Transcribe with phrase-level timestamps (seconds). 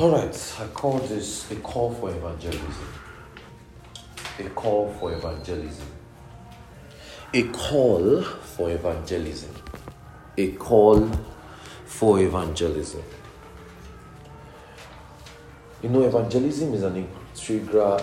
[0.00, 2.88] All right, I call this a call for evangelism.
[4.38, 5.86] A call for evangelism.
[7.34, 9.54] A call for evangelism.
[10.38, 11.06] A call
[11.84, 13.02] for evangelism.
[15.82, 18.00] You know, evangelism is an integral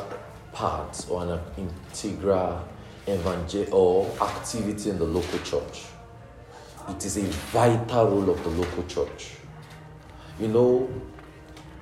[0.52, 2.64] part or an integral
[3.08, 5.86] evangel or activity in the local church.
[6.90, 9.32] It is a vital role of the local church.
[10.40, 10.88] You know,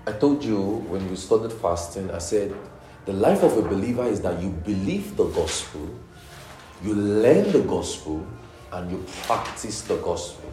[0.07, 2.53] I told you when we started fasting, I said
[3.05, 5.89] the life of a believer is that you believe the gospel,
[6.83, 8.25] you learn the gospel,
[8.71, 10.51] and you practice the gospel.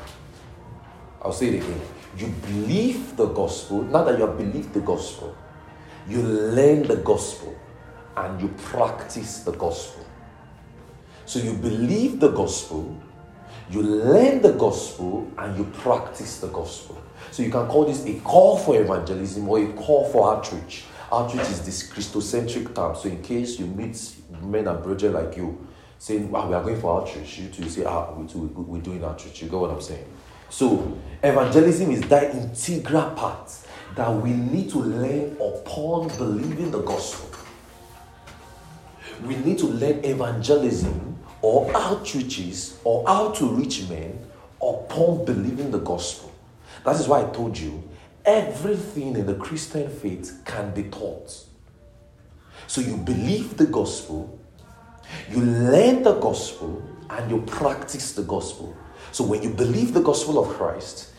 [1.21, 1.81] I'll say it again.
[2.17, 5.37] You believe the gospel, not that you have believed the gospel.
[6.09, 7.55] You learn the gospel
[8.17, 10.07] and you practice the gospel.
[11.27, 12.97] So you believe the gospel,
[13.71, 17.03] you learn the gospel, and you practice the gospel.
[17.33, 20.85] So you can call this a call for evangelism or a call for outreach.
[21.11, 22.95] Outreach is this Christocentric term.
[22.95, 23.99] So in case you meet
[24.43, 25.67] men and brethren like you
[25.99, 29.03] saying, wow, we are going for outreach, you too say, ah, we too, we're doing
[29.03, 29.41] outreach.
[29.41, 30.05] You get what I'm saying?
[30.51, 33.51] So evangelism is that integral part
[33.95, 37.31] that we need to learn upon believing the gospel.
[39.25, 44.19] We need to learn evangelism or outreaches or how to reach men
[44.61, 46.32] upon believing the gospel.
[46.85, 47.83] That is why I told you
[48.25, 51.45] everything in the Christian faith can be taught.
[52.67, 54.39] So you believe the gospel,
[55.31, 58.77] you learn the gospel, and you practice the gospel.
[59.11, 61.13] So when you believe the gospel of Christ,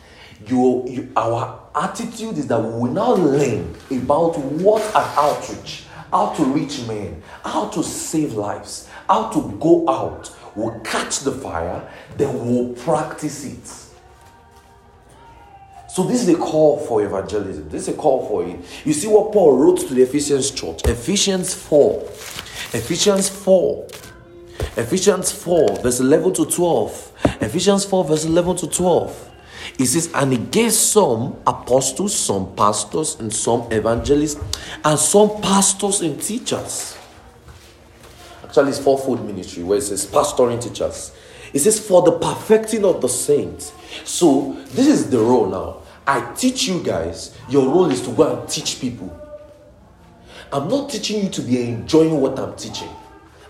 [0.46, 6.32] you, you, our attitude is that we will now learn about what an outreach, how
[6.34, 10.34] to reach men, how to save lives, how to go out.
[10.56, 13.93] We'll catch the fire, then we'll practice it.
[15.94, 17.68] So this is a call for evangelism.
[17.68, 18.58] This is a call for it.
[18.84, 20.80] You see what Paul wrote to the Ephesians church.
[20.86, 22.02] Ephesians 4.
[22.72, 23.86] Ephesians 4.
[24.76, 27.12] Ephesians 4, verse 11 to 12.
[27.42, 29.30] Ephesians 4, verse 11 to 12.
[29.78, 34.40] It says, And he gave some apostles, some pastors, and some evangelists,
[34.84, 36.98] and some pastors and teachers.
[38.42, 41.12] Actually, it's fourfold ministry where it says pastoring teachers.
[41.52, 43.72] It says, For the perfecting of the saints.
[44.02, 45.83] So, this is the role now.
[46.06, 49.20] I teach you guys, your role is to go and teach people.
[50.52, 52.90] I'm not teaching you to be enjoying what I'm teaching.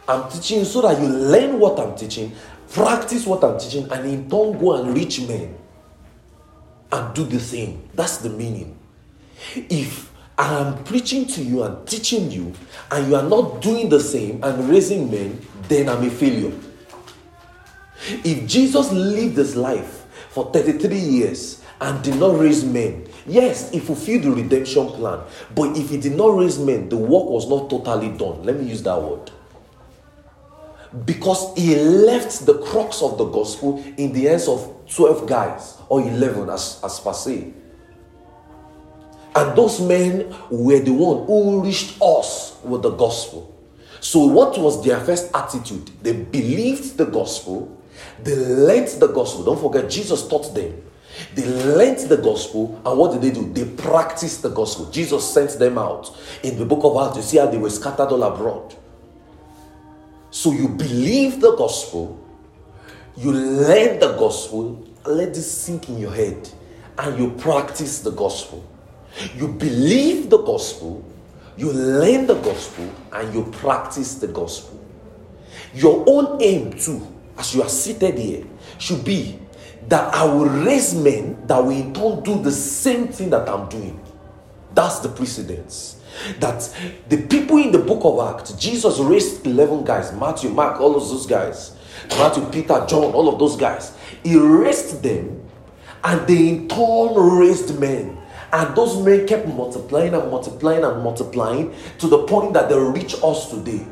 [0.09, 2.33] I'm teaching you so that you learn what I'm teaching,
[2.71, 5.57] practice what I'm teaching, and in turn go and reach men
[6.93, 7.89] and do the same.
[7.95, 8.79] That's the meaning.
[9.55, 12.53] If I'm preaching to you and teaching you,
[12.91, 16.53] and you are not doing the same and raising men, then I'm a failure.
[18.25, 23.07] If Jesus lived his life for 33 years and did not raise men.
[23.27, 25.21] Yes, he fulfilled the redemption plan,
[25.55, 28.43] but if he did not raise men, the work was not totally done.
[28.45, 29.31] Let me use that word.
[31.05, 36.01] Because he left the crux of the gospel in the hands of 12 guys or
[36.01, 37.53] 11 as, as per se.
[39.35, 43.51] And those men were the one who reached us with the gospel.
[43.99, 45.91] So, what was their first attitude?
[46.03, 47.77] They believed the gospel,
[48.23, 49.45] they learned the gospel.
[49.45, 50.81] Don't forget, Jesus taught them.
[51.35, 53.53] They learned the gospel, and what did they do?
[53.53, 54.91] They practiced the gospel.
[54.91, 56.17] Jesus sent them out.
[56.43, 58.75] In the book of Acts, you see how they were scattered all abroad.
[60.31, 62.21] So you believe the gospel,
[63.17, 66.49] you learn the gospel, let this sink in your head,
[66.99, 68.65] and you practice the gospel.
[69.37, 71.05] You believe the gospel,
[71.57, 74.81] you learn the gospel, and you practice the gospel.
[75.73, 77.07] Your own aim, too,
[77.39, 78.45] as you are seated here,
[78.79, 79.39] should be
[79.89, 83.69] that I will raise men that will in turn do the same thing that I'm
[83.69, 84.01] doing.
[84.75, 86.01] That's the precedence.
[86.41, 86.73] That
[87.09, 91.09] the people in the book of Acts, Jesus raised 11 guys Matthew, Mark, all of
[91.09, 91.77] those guys,
[92.11, 93.97] Matthew, Peter, John, all of those guys.
[94.23, 95.49] He raised them
[96.03, 98.19] and they in turn raised men.
[98.53, 103.17] And those men kept multiplying and multiplying and multiplying to the point that they reach
[103.23, 103.85] us today.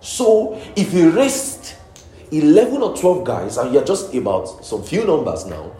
[0.00, 1.74] So if he raised
[2.30, 5.72] 11 or 12 guys, and you're just about some few numbers now,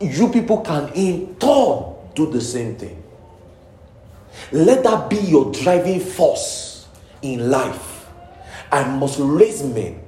[0.00, 3.02] you people can in turn do the same thing.
[4.52, 6.88] Let that be your driving force
[7.22, 8.08] in life.
[8.72, 10.00] I must raise men.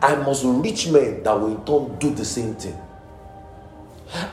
[0.00, 2.78] I must reach men that will in turn do the same thing.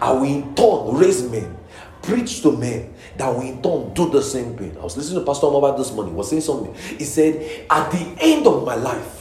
[0.02, 1.58] I will in turn raise men,
[2.02, 4.78] preach to men that will in turn do the same thing.
[4.78, 6.74] I was listening to Pastor Omar this morning, was saying something.
[6.98, 9.15] He said, At the end of my life,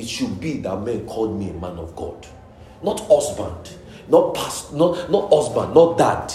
[0.00, 2.26] it should be that men called me a man of God.
[2.82, 3.76] Not husband,
[4.08, 6.32] not past, not, not husband, not dad,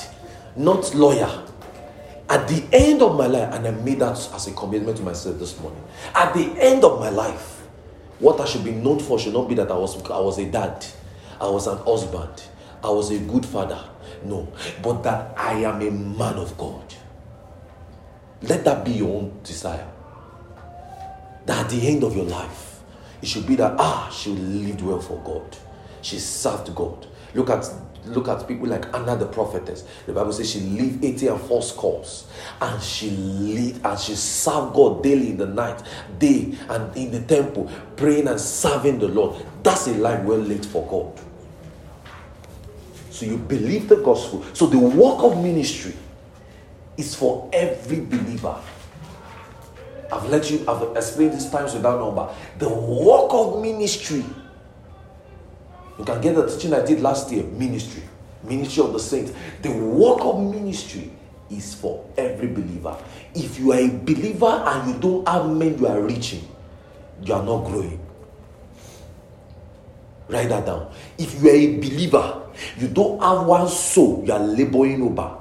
[0.56, 1.44] not lawyer.
[2.30, 5.40] At the end of my life, and I made that as a commitment to myself
[5.40, 5.84] this morning.
[6.14, 7.64] At the end of my life,
[8.20, 10.46] what I should be known for should not be that I was I was a
[10.46, 10.86] dad,
[11.42, 12.44] I was an husband,
[12.84, 13.84] I was a good father.
[14.24, 14.48] No,
[14.82, 16.94] but that I am a man of God.
[18.42, 19.88] Let that be your own desire.
[21.46, 22.65] That at the end of your life,
[23.26, 25.58] it should be that ah, she lived well for God.
[26.04, 27.08] She served God.
[27.34, 27.68] Look at
[28.06, 29.84] look at people like Anna the prophetess.
[30.06, 32.28] The Bible says she lived 80 and four scores.
[32.62, 35.82] And she lived and she served God daily in the night,
[36.20, 39.44] day and in the temple, praying and serving the Lord.
[39.64, 41.20] That's a life well lived for God.
[43.10, 44.46] So you believe the gospel.
[44.54, 45.96] So the work of ministry
[46.96, 48.62] is for every believer.
[50.12, 52.34] I've let you, I've explained this times without number.
[52.60, 54.24] The work of ministry
[55.98, 58.04] you can get the teaching I did last year ministry,
[58.44, 59.32] ministry of the saints.
[59.62, 61.12] The work of ministry
[61.50, 62.98] is for every believer.
[63.34, 66.46] If you are a believer and you don't have men you are reaching,
[67.24, 68.00] you are not growing.
[70.28, 70.92] Write that down.
[71.18, 72.42] If you are a believer,
[72.78, 75.38] you don't have one soul you are laboring over,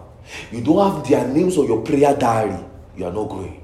[0.53, 2.63] you don't have their names on your prayer diary,
[2.97, 3.64] you are not growing.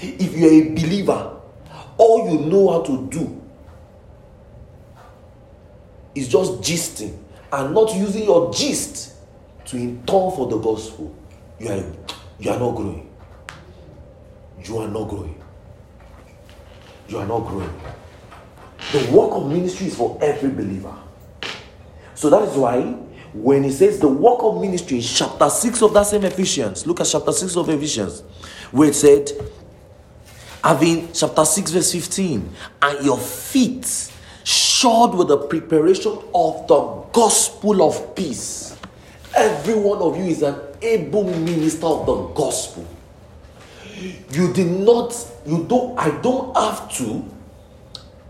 [0.00, 1.40] If you are a believer,
[1.96, 3.42] all you know how to do
[6.14, 7.18] is just gisting
[7.52, 9.12] and not using your gist
[9.66, 11.14] to intone for the gospel,
[11.58, 11.84] you are,
[12.38, 13.10] you are not growing.
[14.64, 15.40] You are not growing.
[17.08, 17.80] You are not growing.
[18.92, 20.94] The work of ministry is for every believer.
[22.14, 22.96] So that is why
[23.32, 27.06] when he says the work of ministry, chapter 6 of that same Ephesians, look at
[27.06, 28.22] chapter 6 of Ephesians,
[28.72, 29.30] where it said,
[30.62, 32.50] having chapter 6, verse 15,
[32.82, 34.12] and your feet
[34.44, 38.76] shod with the preparation of the gospel of peace.
[39.36, 42.86] Every one of you is an able minister of the gospel.
[44.30, 45.14] You did not,
[45.46, 47.24] you don't, I don't have to.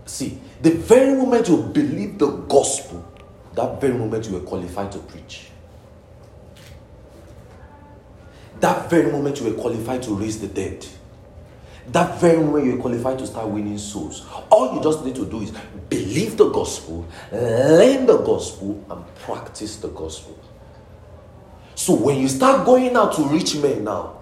[0.05, 3.05] See, the very moment you believe the gospel,
[3.55, 5.47] that very moment you are qualified to preach.
[8.59, 10.85] That very moment you are qualified to raise the dead
[11.89, 14.25] that very way you're qualified to start winning souls.
[14.49, 15.51] All you just need to do is
[15.89, 20.37] believe the gospel, learn the gospel, and practice the gospel.
[21.75, 24.21] So when you start going out to reach men now,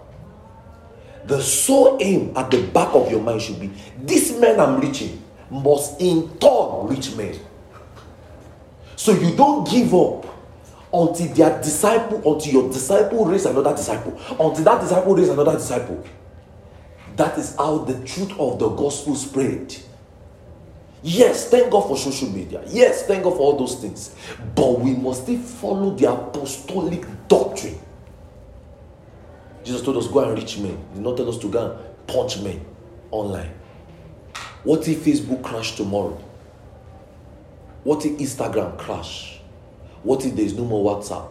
[1.25, 5.21] the sole aim at the back of your mind should be this man I'm reaching
[5.49, 7.39] must in turn reach men.
[8.95, 10.25] So you don't give up
[10.93, 16.03] until their disciple, until your disciple raise another disciple, until that disciple raise another disciple.
[17.19, 19.75] That is how the truth of the gospel spread.
[21.03, 22.63] Yes, thank God for social media.
[22.69, 24.15] Yes, thank God for all those things.
[24.55, 27.77] But we must still follow the apostolic doctrine.
[29.65, 30.77] Jesus told us go and reach men.
[30.91, 32.65] He did not tell us to go and punch men
[33.11, 33.51] online.
[34.63, 36.23] What if Facebook crash tomorrow?
[37.83, 39.41] What if Instagram crash?
[40.03, 41.29] What if there is no more WhatsApp?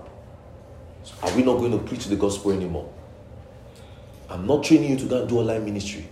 [1.23, 2.93] Are we not going to preach the gospel anymore?
[4.29, 6.09] I'm not training you to go and do online ministry.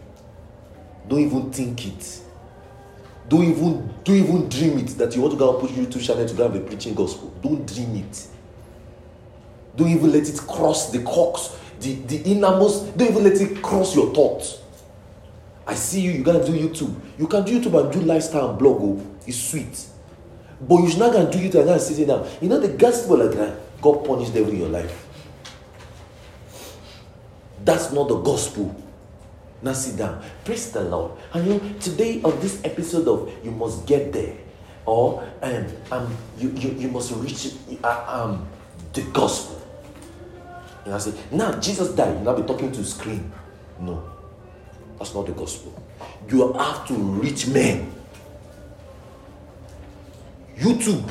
[1.09, 2.21] Don't even think it.
[3.29, 6.27] Don't even don't even dream it that you want to go and put YouTube channel
[6.27, 7.33] to go and be preaching gospel.
[7.43, 8.27] Don't dream it.
[9.77, 13.95] Don't even let it cross the cox, the, the innermost, don't even let it cross
[13.95, 14.61] your thoughts.
[15.67, 16.95] I see you, you gotta do YouTube.
[17.19, 18.81] You can do YouTube and do lifestyle and blog.
[18.81, 19.87] Oh, it's sweet.
[20.61, 22.27] But you should not gonna do YouTube and sit it down.
[22.41, 25.06] You know the gospel like that, God punished them in your life.
[27.67, 28.71] That's not the gospel.
[29.61, 30.23] Now sit down.
[30.45, 31.19] Praise the Lord.
[31.35, 34.37] And you know, today on this episode of You Must Get There,
[34.87, 38.47] or um, um you, you, you must reach uh, um
[38.93, 39.61] the gospel.
[40.85, 43.33] And I say, now Jesus died, you now be talking to screen.
[43.81, 44.13] No,
[44.97, 45.75] that's not the gospel.
[46.31, 47.93] You have to reach men.
[50.57, 51.11] YouTube,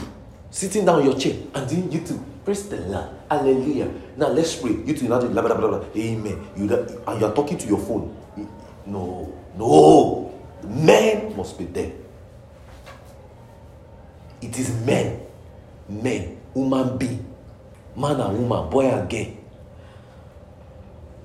[0.51, 2.23] sitting down your chair and doing YouTube.
[2.45, 3.09] Praise the Lord.
[3.29, 3.89] Hallelujah.
[4.15, 4.77] Now let's pray.
[4.85, 5.81] You two, blah, blah, blah, blah.
[5.97, 6.47] Amen.
[6.55, 8.15] You, and uh, you're talking to your phone.
[8.85, 10.31] No, no.
[10.61, 11.91] Men must be there.
[14.41, 15.25] It is men.
[15.89, 16.37] Men.
[16.53, 17.25] Human being.
[17.97, 18.69] Man and woman.
[18.69, 19.25] Boy and girl.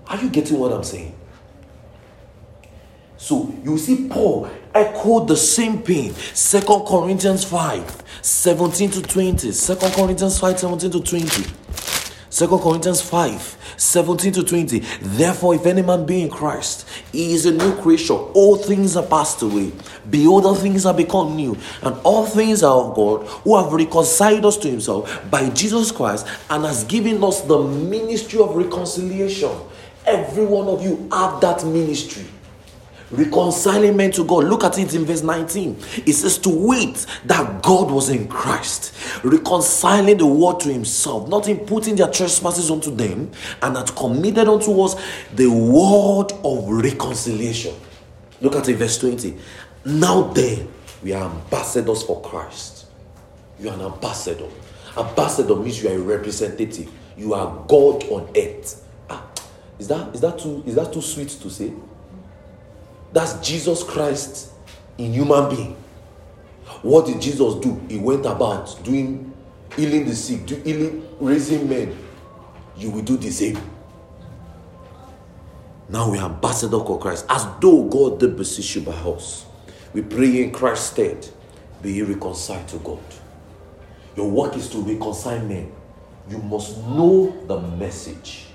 [0.06, 1.14] Are you getting what I'm saying?
[3.18, 6.12] So you see Paul echoed the same pain.
[6.12, 9.52] Second Corinthians 5, 17 to 20.
[9.52, 11.44] Second Corinthians 5, 17 to 20.
[12.30, 14.78] Second Corinthians 5 17 to 20.
[15.00, 18.14] Therefore, if any man be in Christ, he is a new creature.
[18.14, 19.72] All things are passed away.
[20.08, 21.56] Behold, all things are become new.
[21.82, 26.26] And all things are of God, who have reconciled us to himself by Jesus Christ
[26.50, 29.50] and has given us the ministry of reconciliation.
[30.06, 32.26] Every one of you have that ministry
[33.10, 34.44] reconciling men to God.
[34.44, 35.76] Look at it in verse 19.
[36.06, 41.48] It says to wait that God was in Christ, reconciling the world to himself, not
[41.48, 43.30] in putting their trespasses unto them,
[43.62, 44.94] and had committed unto us
[45.34, 47.74] the word of reconciliation.
[48.40, 49.36] Look at it, verse 20.
[49.84, 50.68] Now then,
[51.02, 52.86] we are ambassadors for Christ.
[53.58, 54.48] You are an ambassador.
[54.96, 56.90] Ambassador means you are a representative.
[57.16, 58.84] You are God on earth.
[59.08, 59.26] Ah,
[59.78, 61.72] is that is that too is that too sweet to say?
[63.12, 64.52] That's Jesus Christ
[64.98, 65.76] in human being.
[66.82, 67.80] What did Jesus do?
[67.88, 69.34] He went about doing
[69.76, 71.96] healing the sick, do, healing, raising men.
[72.76, 73.58] You will do the same.
[75.88, 79.44] Now we are ambassador of Christ, as though God did beseech you by us.
[79.92, 81.28] We pray in Christ's stead,
[81.82, 83.02] be ye reconciled to God.
[84.16, 85.72] Your work is to reconcile men.
[86.28, 88.46] You must know the message.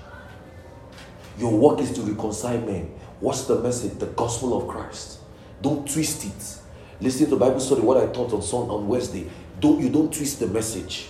[1.38, 2.90] Your work is to reconcile men.
[3.20, 3.98] What's the message?
[3.98, 5.20] The gospel of Christ.
[5.62, 6.58] Don't twist it.
[7.00, 9.26] Listen to Bible study, what I taught on Sunday on Wednesday.
[9.60, 11.08] Don't you don't twist the message.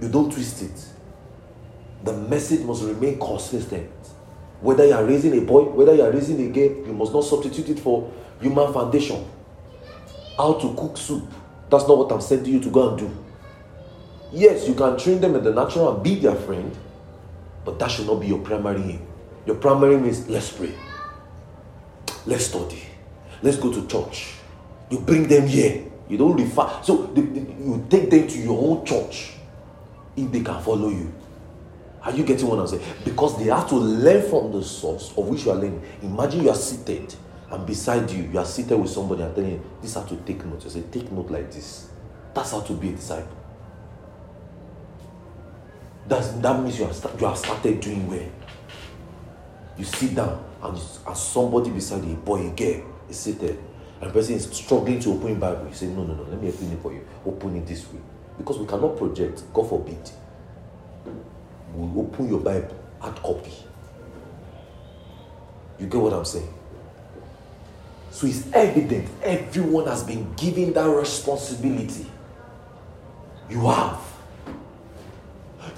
[0.00, 0.84] You don't twist it.
[2.04, 3.90] The message must remain consistent.
[4.62, 7.24] Whether you are raising a boy, whether you are raising a girl, you must not
[7.24, 9.26] substitute it for human foundation.
[10.36, 11.30] How to cook soup.
[11.68, 13.24] That's not what I'm sending you to go and do.
[14.32, 16.76] Yes, you can train them in the natural and be their friend,
[17.64, 19.09] but that should not be your primary aim.
[19.46, 20.74] Your primary means let's pray,
[22.26, 22.82] let's study,
[23.42, 24.34] let's go to church.
[24.90, 25.86] You bring them here.
[26.08, 26.68] You don't refer.
[26.82, 29.34] So the, the, you take them to your own church
[30.16, 31.14] if they can follow you.
[32.02, 32.82] Are you getting what I'm saying?
[33.04, 35.82] Because they have to learn from the source of which you are learning.
[36.02, 37.14] Imagine you are seated
[37.50, 40.44] and beside you, you are seated with somebody and telling you, this how to take
[40.44, 40.64] note.
[40.64, 41.88] You say, take note like this.
[42.34, 43.36] That's how to be a disciple.
[46.06, 48.28] That's, that means you have, you have started doing well.
[49.80, 53.58] You sit down and as somebody beside you, boy, a girl is seated,
[53.98, 55.68] and the person is struggling to open Bible.
[55.68, 57.08] You say, No, no, no, let me open it for you.
[57.24, 57.98] Open it this way.
[58.36, 60.10] Because we cannot project, God forbid.
[61.72, 63.52] We'll open your Bible, hard copy.
[65.78, 66.52] You get what I'm saying?
[68.10, 72.04] So it's evident everyone has been given that responsibility.
[73.48, 73.98] You have.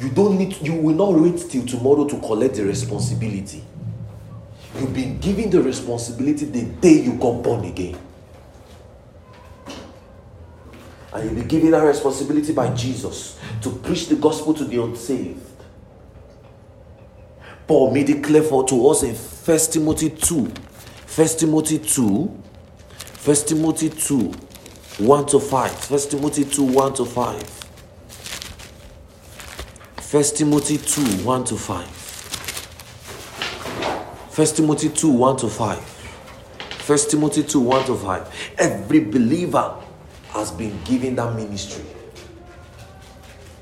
[0.00, 3.62] You don't need, you will not wait till tomorrow to collect the responsibility.
[4.78, 7.98] You've been given the responsibility the day you got born again.
[11.12, 15.40] And you'll be given that responsibility by Jesus to preach the gospel to the unsaved.
[17.66, 20.44] Paul made it clear for to us in 1 Timothy 2.
[20.44, 22.04] 1 Timothy 2.
[22.04, 24.32] 1 Timothy 2.
[24.98, 25.90] 1 to 5.
[25.90, 27.42] 1 Timothy 2, 1 to 5.
[30.12, 32.01] 1 Timothy 2, 1 to 5.
[34.32, 35.78] First Timothy 2 1 to 5.
[35.78, 38.54] First Timothy 2 1 to 5.
[38.56, 39.74] Every believer
[40.30, 41.84] has been given that ministry.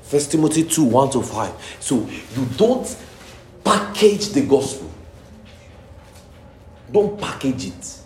[0.03, 1.77] First Timothy 2 1 to 5.
[1.81, 2.87] So you don't
[3.65, 4.89] package the gospel,
[6.89, 7.97] don't package it.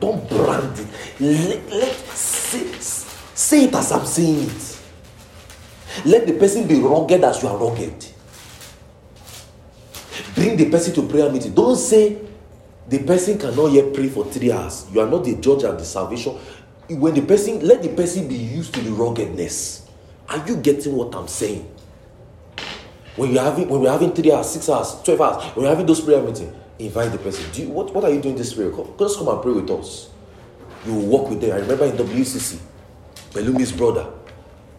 [0.00, 0.88] Don't brand it.
[1.20, 2.64] Let, let say,
[3.32, 4.80] say it as I'm saying it.
[6.04, 8.07] Let the person be rugged as you are rugged
[10.48, 11.52] bring the person to prayer meeting.
[11.54, 12.18] Don't say
[12.88, 14.86] the person cannot yet pray for three hours.
[14.92, 16.36] You are not the judge of the salvation.
[16.88, 19.86] When the person, let the person be used to the ruggedness.
[20.28, 21.70] Are you getting what I'm saying?
[23.16, 25.86] When you're having when we're having three hours, six hours, twelve hours, when you're having
[25.86, 27.50] those prayer meetings, invite the person.
[27.52, 28.70] Do you, what, what are you doing this prayer?
[28.70, 30.10] Come, just come and pray with us.
[30.86, 31.52] You will walk with them.
[31.52, 32.60] I remember in WCC,
[33.32, 34.12] Pelumi's brother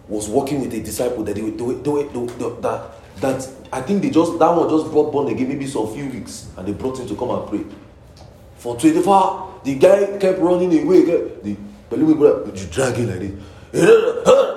[0.08, 4.40] was working with a disciple that they, they, they, that that I think they just
[4.40, 7.16] that one just brought born again maybe some few weeks and they brought him to
[7.16, 7.66] come and pray.
[8.58, 11.04] For 24 the guy kept running away.
[11.04, 11.58] The
[11.90, 13.34] Pelumi brother, you drag him like this.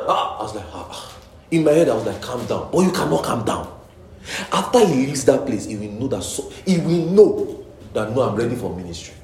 [0.09, 1.19] I was like, ah.
[1.51, 2.71] in my head, I was like, calm down.
[2.71, 3.81] But you cannot calm down.
[4.53, 8.23] After he leaves that place, he will know that so he will know that no,
[8.23, 9.15] I'm ready for ministry.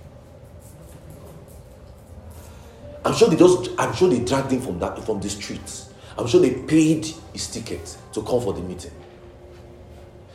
[3.05, 5.93] I'm sure they just I'm sure they dragged him from that from the streets.
[6.17, 8.91] I'm sure they paid his ticket to come for the meeting.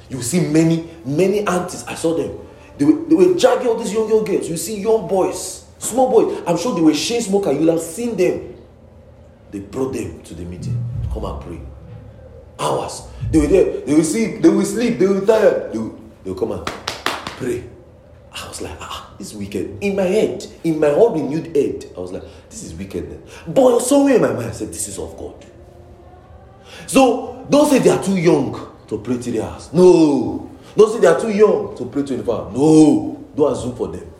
[0.09, 1.83] You see many, many aunties.
[1.85, 2.37] I saw them.
[2.77, 4.49] They were, they were all these young, young girls.
[4.49, 6.43] You see young boys, small boys.
[6.47, 7.51] I'm sure they were chain smoker.
[7.51, 8.55] You'll have seen them.
[9.51, 11.61] They brought them to the meeting to come and pray.
[12.59, 13.03] Hours.
[13.31, 15.73] They were there, they will sleep, they will sleep, they will tired.
[15.73, 17.63] They will, they will come and pray.
[18.31, 19.77] I was like, ah, this is wicked.
[19.81, 23.21] In my head, in my whole renewed head, I was like, this is wicked.
[23.47, 25.45] But somewhere in my mind, I said, this is of God.
[26.87, 29.71] So don't say they are too young to pray three hours.
[29.73, 30.49] No.
[30.75, 32.53] Don't say they are too young to pray 24 hours.
[32.55, 33.25] No.
[33.35, 34.11] Don't assume for them.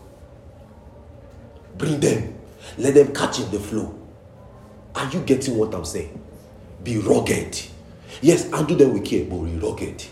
[1.78, 2.36] Bring them.
[2.78, 3.94] Let them catch in the flow.
[4.96, 6.20] Are you getting what I'm saying?
[6.84, 7.60] Be rugged.
[8.22, 10.04] Yes, do them with care, but be rugged.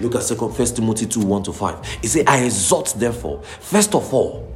[0.00, 1.86] Look at second first Timothy 2 1 to 5.
[2.02, 4.55] He said, I exhort therefore, first of all,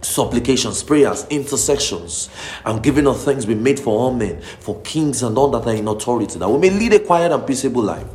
[0.00, 2.28] supplications, prayers, intercessions,
[2.64, 5.74] and giving of thanks be made for all men, for kings and all that are
[5.74, 8.06] in authority, that we may lead a quiet and peaceable life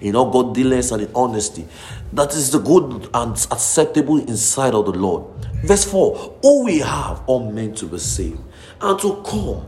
[0.00, 1.66] in all godliness and in honesty.
[2.12, 5.24] That is the good and acceptable inside of the Lord.
[5.62, 8.40] Verse 4 All we have all men to be saved
[8.80, 9.66] and to come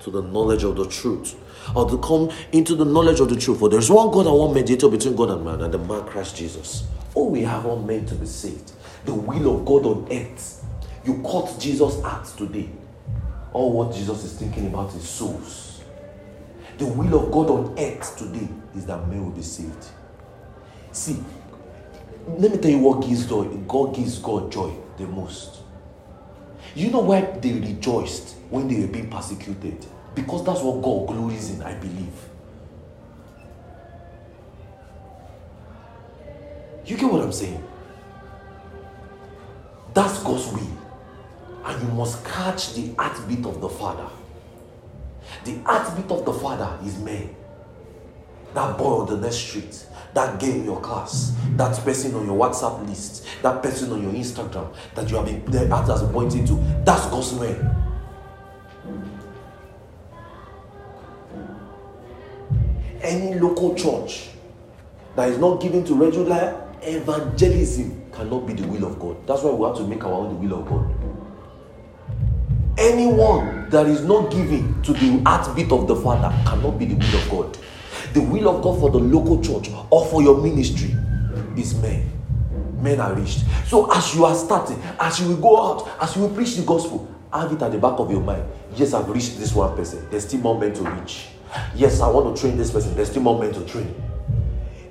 [0.00, 1.36] to the knowledge of the truth.
[1.74, 3.58] Or to come into the knowledge of the truth.
[3.58, 6.36] For there's one God and one mediator between God and man, and the man Christ
[6.36, 6.86] Jesus.
[7.14, 8.72] All we have all men to be saved.
[9.06, 10.63] The will of God on earth.
[11.04, 12.70] You caught Jesus out today.
[13.52, 15.82] All what Jesus is thinking about is souls.
[16.78, 19.86] The will of God on earth today is that men will be saved.
[20.92, 21.22] See,
[22.26, 23.44] let me tell you what gives joy.
[23.68, 25.58] God gives God joy the most.
[26.74, 29.86] You know why they rejoiced when they were being persecuted?
[30.14, 32.14] Because that's what God glories in, I believe.
[36.86, 37.62] You get what I'm saying?
[39.92, 40.83] That's God's will.
[41.64, 44.08] And you must catch the heartbeat of the Father.
[45.44, 47.34] The heartbeat of the Father is man.
[48.52, 52.36] That boy on the next street, that girl in your class, that person on your
[52.36, 56.54] WhatsApp list, that person on your Instagram that you have been there as pointing to,
[56.84, 57.84] that's God's man.
[63.02, 64.30] Any local church
[65.16, 69.26] that is not given to regular evangelism cannot be the will of God.
[69.26, 71.03] That's why we have to make our own the will of God.
[72.76, 77.20] Anyone that is not giving to the heartbeat of the Father cannot be the will
[77.20, 77.58] of God.
[78.12, 80.94] The will of God for the local church or for your ministry
[81.56, 82.10] is men.
[82.80, 83.44] Men are reached.
[83.66, 86.64] So as you are starting, as you will go out, as you will preach the
[86.64, 88.44] gospel, have it at the back of your mind.
[88.76, 90.08] Yes, I've reached this one person.
[90.10, 91.26] There's still more men to reach.
[91.74, 92.94] Yes, I want to train this person.
[92.94, 93.94] There's still more men to train.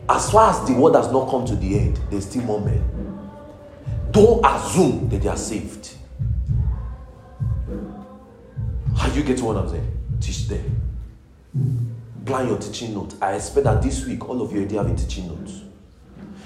[0.10, 2.84] As far as the word has not come to the end, there's still more men.
[4.12, 5.93] Don't assume that they are saved.
[9.04, 9.92] Are you getting what I'm saying?
[10.20, 10.84] Teach them
[12.26, 13.16] plan your teaching notes.
[13.22, 15.62] I expect that this week all of you already have a teaching notes.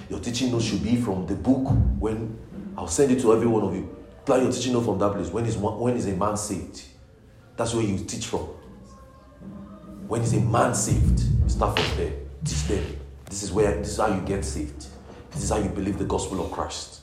[0.10, 1.68] Your teaching notes should be from the book
[2.00, 2.38] when
[2.78, 3.96] I'll send it to every one of you.
[4.26, 5.30] Plan your teaching note from that place.
[5.30, 6.84] When is when is a man saved?
[7.56, 8.48] That's where you teach from.
[10.08, 11.22] When is a man saved?
[11.50, 12.14] Start from there.
[12.44, 13.00] Teach them.
[13.26, 14.86] This is where this is how you get saved.
[15.32, 16.97] This is how you believe the gospel of Christ.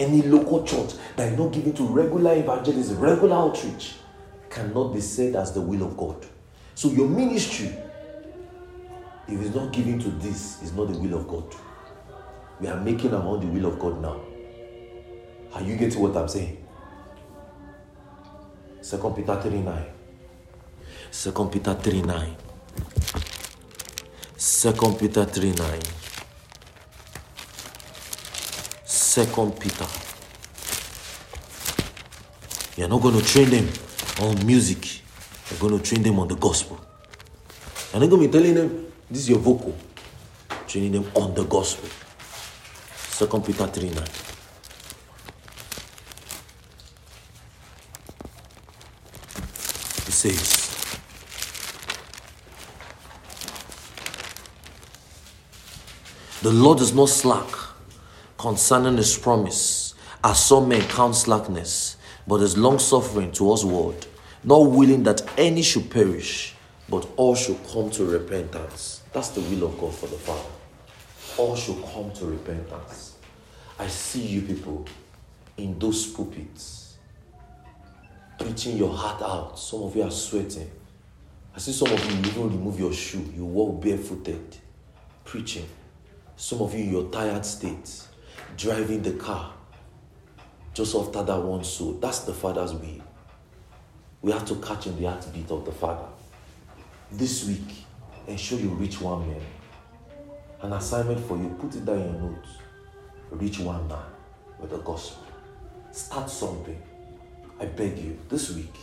[0.00, 3.96] Any local church that is not given to regular evangelism, regular outreach,
[4.48, 6.24] cannot be said as the will of God.
[6.74, 7.70] So your ministry,
[9.28, 11.54] if it's not given to this, is not the will of God.
[12.60, 14.22] We are making own the will of God now.
[15.52, 16.56] Are you getting what I'm saying?
[18.80, 19.84] Second Peter 3 9.
[21.10, 22.36] Second Peter 3 9.
[24.38, 25.99] Second Peter 3 9.
[29.10, 29.88] Second Peter.
[32.76, 33.68] You're not going to train them
[34.20, 35.02] on music.
[35.50, 36.80] You're going to train them on the gospel.
[37.92, 39.76] And I'm going to be telling them, this is your vocal.
[40.68, 41.88] Training them on the gospel.
[42.94, 44.02] Second Peter 3 9.
[50.06, 50.70] It says,
[56.42, 57.59] The Lord is not slack
[58.40, 64.06] concerning his promise, as some men count slackness, but is long suffering towards word,
[64.42, 66.54] not willing that any should perish,
[66.88, 69.02] but all should come to repentance.
[69.12, 70.48] That's the will of God for the Father.
[71.36, 73.16] All should come to repentance.
[73.78, 74.86] I see you people
[75.58, 76.96] in those pulpits
[78.38, 79.58] preaching your heart out.
[79.58, 80.70] Some of you are sweating.
[81.54, 83.30] I see some of you even remove your shoe.
[83.36, 84.56] You walk barefooted,
[85.26, 85.68] preaching.
[86.36, 88.06] Some of you in your tired state,
[88.56, 89.52] driving the car
[90.74, 91.94] just after that one soul.
[91.94, 93.02] That's the Father's will.
[94.22, 96.08] We have to catch in the heartbeat of the Father.
[97.10, 97.84] This week,
[98.26, 99.40] ensure you reach one man.
[100.62, 102.48] An assignment for you, put it down in your notes.
[103.30, 103.98] Reach one man
[104.58, 105.24] with the gospel.
[105.90, 106.80] Start something
[107.60, 108.74] I beg you, this week,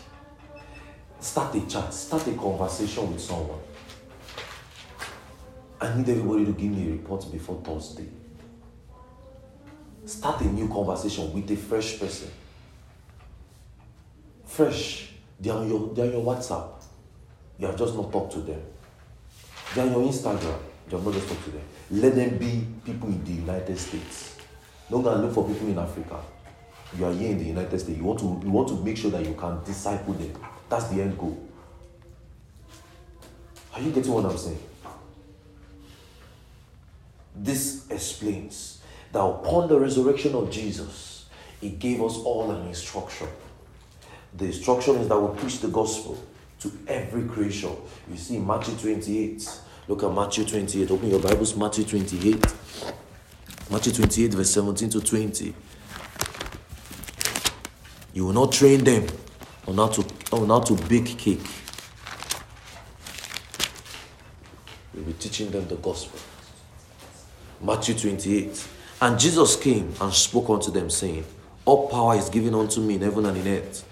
[1.20, 3.60] start a chat, start a conversation with someone.
[5.82, 8.08] I need everybody to give me a report before Thursday.
[10.08, 12.32] Start a new conversation with a fresh person.
[14.46, 15.10] Fresh.
[15.38, 16.70] They're on your, they're on your WhatsApp.
[17.60, 18.62] You have just not talked to them.
[19.76, 20.60] They're on your Instagram.
[20.90, 21.62] You have not just talked to them.
[21.92, 24.38] Let them be people in the United States.
[24.90, 26.22] Don't go and look for people in Africa.
[26.98, 27.98] You are here in the United States.
[27.98, 30.32] You want to you want to make sure that you can disciple them.
[30.70, 31.38] That's the end goal.
[33.74, 34.64] Are you getting what I'm saying?
[37.36, 38.77] This explains
[39.18, 41.26] that upon the resurrection of Jesus,
[41.60, 43.28] He gave us all an instruction.
[44.36, 46.24] The instruction is that we preach the gospel
[46.60, 47.76] to every creation.
[48.08, 49.62] You see Matthew 28.
[49.88, 50.92] Look at Matthew 28.
[50.92, 52.46] Open your Bibles, Matthew 28.
[53.72, 55.56] Matthew 28, verse 17 to 20.
[58.14, 59.08] You will not train them
[59.68, 61.42] on how to, on how to bake cake.
[64.94, 66.20] You'll be teaching them the gospel.
[67.60, 68.68] Matthew 28.
[69.00, 71.24] And Jesus came and spoke unto them, saying,
[71.66, 73.88] All power is given unto me in heaven and in earth.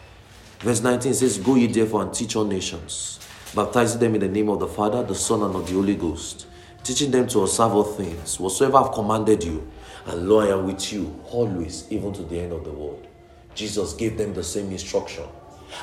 [0.59, 3.19] Verse 19 says, Go ye therefore and teach all nations,
[3.53, 6.47] baptizing them in the name of the Father, the Son, and of the Holy Ghost,
[6.83, 9.71] teaching them to observe all things, whatsoever I've commanded you,
[10.07, 13.05] and lo, I am with you always, even to the end of the world.
[13.53, 15.25] Jesus gave them the same instruction.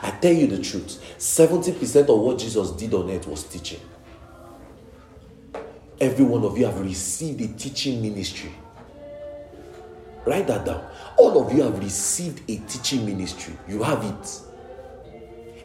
[0.02, 3.80] I tell you the truth 70% of what Jesus did on earth was teaching.
[6.00, 8.52] Every one of you have received a teaching ministry.
[10.24, 10.86] Write that down.
[11.16, 13.54] All of you have received a teaching ministry.
[13.68, 14.40] You have it.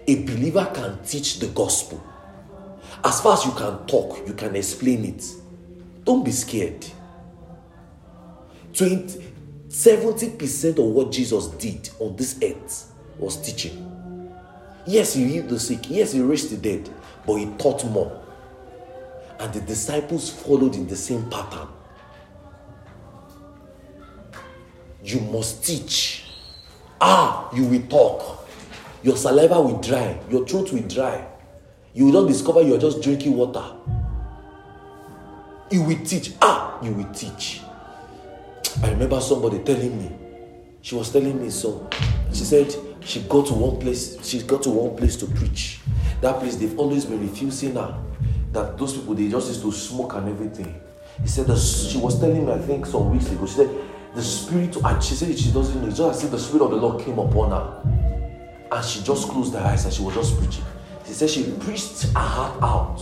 [0.07, 2.03] A believer can teach the gospel.
[3.03, 5.23] As far as you can talk, you can explain it.
[6.03, 6.85] Don't be scared.
[8.73, 9.25] 20,
[9.67, 13.83] 70% of what Jesus did on this earth was teaching.
[14.85, 15.89] Yes, he healed the sick.
[15.89, 16.89] Yes, he raised the dead.
[17.25, 18.23] But he taught more.
[19.39, 21.67] And the disciples followed in the same pattern.
[25.03, 26.25] You must teach.
[26.99, 28.47] Ah, you will talk.
[29.03, 30.19] Your saliva will dry.
[30.29, 31.25] Your throat will dry.
[31.93, 33.63] You will not discover you are just drinking water.
[35.71, 36.33] You will teach.
[36.41, 37.61] Ah, you will teach.
[38.83, 40.11] I remember somebody telling me,
[40.81, 41.89] she was telling me so.
[42.31, 45.79] She said she got to one place, she got to one place to preach.
[46.21, 47.97] That place, they've always been refusing her.
[48.51, 50.81] That those people, they just used to smoke and everything.
[51.21, 53.69] He said that she was telling me, I think some weeks ago, she said
[54.17, 56.71] the spirit, and she said she doesn't know, it's just as if the spirit of
[56.71, 58.67] the Lord came upon her.
[58.71, 60.63] And she just closed her eyes and she was just preaching.
[61.05, 62.99] She said she preached her heart out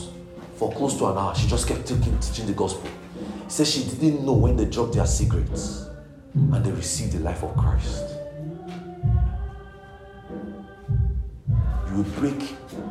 [0.58, 1.34] for close to an hour.
[1.34, 2.90] She just kept teaching, teaching the gospel.
[3.46, 5.88] He said she didn't know when they dropped their cigarettes
[6.34, 8.04] and they received the life of Christ.
[11.90, 12.40] You will break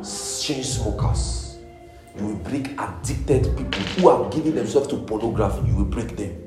[0.01, 1.59] chain smokers.
[2.17, 5.67] You will break addicted people who are giving themselves to pornography.
[5.67, 6.44] You will break them.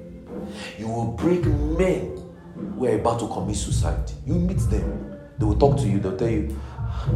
[0.79, 2.17] You will break men
[2.55, 4.11] who are about to commit suicide.
[4.25, 5.19] You meet them.
[5.38, 5.99] They will talk to you.
[5.99, 6.57] They'll tell you,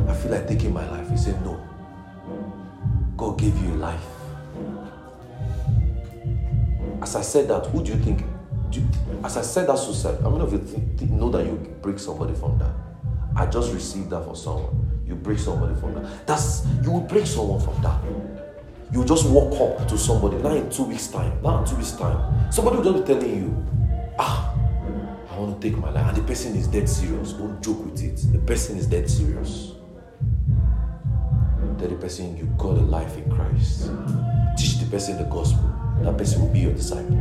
[0.09, 1.09] I feel like taking my life.
[1.11, 1.65] You say, No.
[3.17, 4.05] God gave you life.
[7.01, 8.25] As I said that, who do you think?
[8.71, 8.89] Do you,
[9.23, 12.59] as I said that suicide, how many of you know that you break somebody from
[12.59, 12.71] that?
[13.37, 15.03] I just received that for someone.
[15.07, 16.27] You break somebody from that.
[16.27, 18.01] That's you will break someone from that.
[18.93, 21.43] You just walk up to somebody now in two weeks' time.
[21.43, 23.67] Now in two weeks' time, somebody will just be telling you,
[24.19, 24.55] ah,
[25.31, 27.33] I want to take my life, and the person is dead serious.
[27.33, 28.21] Don't joke with it.
[28.33, 29.73] The person is dead serious.
[31.79, 33.91] Tell the person you got a life in Christ.
[34.59, 37.17] Teach the person the gospel that person will be your disciple.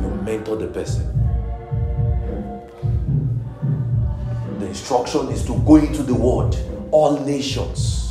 [0.00, 1.12] You mentor the person.
[4.58, 6.56] The instruction is to go into the world,
[6.90, 8.05] all nations.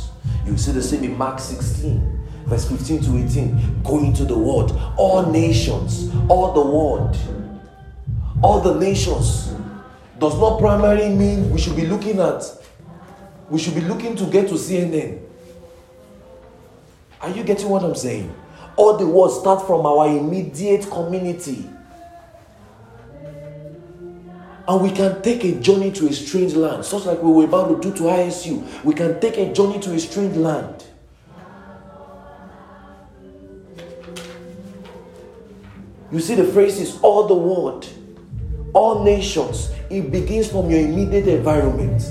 [0.46, 3.82] You see the same in Mark 16, verse 15 to 18.
[3.82, 7.16] Go into the world, all nations, all the world,
[8.42, 9.52] all the nations.
[10.18, 12.42] Does not primarily mean we should be looking at,
[13.50, 15.26] we should be looking to get to CNN
[17.20, 18.34] are you getting what I'm saying?
[18.76, 21.68] All the words start from our immediate community.
[24.68, 27.68] And we can take a journey to a strange land, such like we were about
[27.68, 28.84] to do to ISU.
[28.84, 30.84] We can take a journey to a strange land.
[36.10, 37.88] You see, the phrase is all the world,
[38.72, 39.70] all nations.
[39.90, 42.02] It begins from your immediate environment.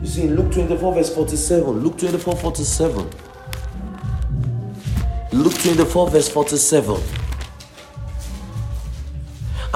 [0.00, 3.10] You see, in Luke 24, verse 47, Luke 24, 47.
[5.32, 7.25] Luke 24, verse 47.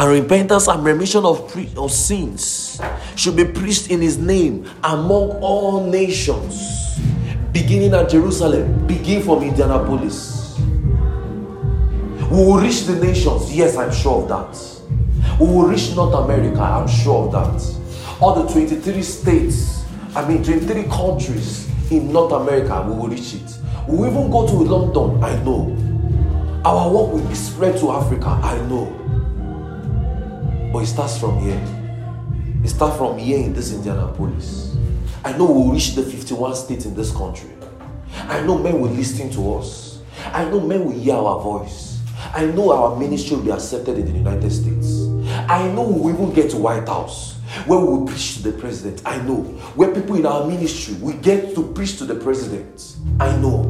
[0.01, 2.81] And repentance and remission of, pre- of sins
[3.17, 6.99] should be preached in his name among all nations,
[7.53, 10.59] beginning at Jerusalem, begin from Indianapolis.
[10.59, 15.39] We will reach the nations, yes, I'm sure of that.
[15.39, 18.23] We will reach North America, I'm sure of that.
[18.23, 19.85] All the 23 states,
[20.17, 23.59] I mean, 23 countries in North America, we will reach it.
[23.87, 25.77] We will even go to London, I know.
[26.65, 29.00] Our work will be spread to Africa, I know.
[30.73, 31.61] But it starts from here.
[32.65, 34.77] It starts from here in this Indianapolis.
[35.25, 37.51] I know we'll reach the 51 states in this country.
[38.13, 40.01] I know men will listen to us.
[40.27, 42.01] I know men will hear our voice.
[42.35, 45.07] I know our ministry will be accepted in the United States.
[45.49, 49.03] I know we will get to White House where we will preach to the president.
[49.05, 49.43] I know.
[49.75, 52.97] Where people in our ministry we get to preach to the president.
[53.19, 53.65] I know.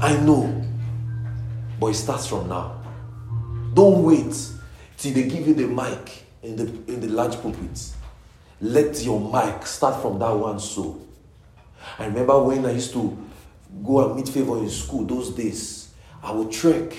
[0.00, 0.64] I know.
[1.80, 2.82] But it starts from now.
[3.74, 4.34] Don't wait
[4.96, 7.92] till they give you the mic in the in the large pulpit.
[8.60, 11.00] Let your mic start from that one so.
[11.98, 13.16] I remember when I used to
[13.84, 15.90] go and meet favor in school those days.
[16.22, 16.94] I would trek,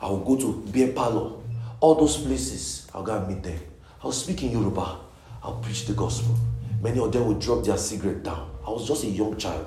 [0.00, 1.40] I would go to beer parlor,
[1.80, 2.86] all those places.
[2.92, 3.60] I'll go and meet them.
[4.02, 4.98] I'll speak in Yoruba.
[5.42, 6.36] I'll preach the gospel.
[6.82, 8.50] Many of them would drop their cigarette down.
[8.66, 9.66] I was just a young child.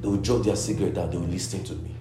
[0.00, 1.10] They would drop their cigarette down.
[1.10, 1.94] They would listen to me.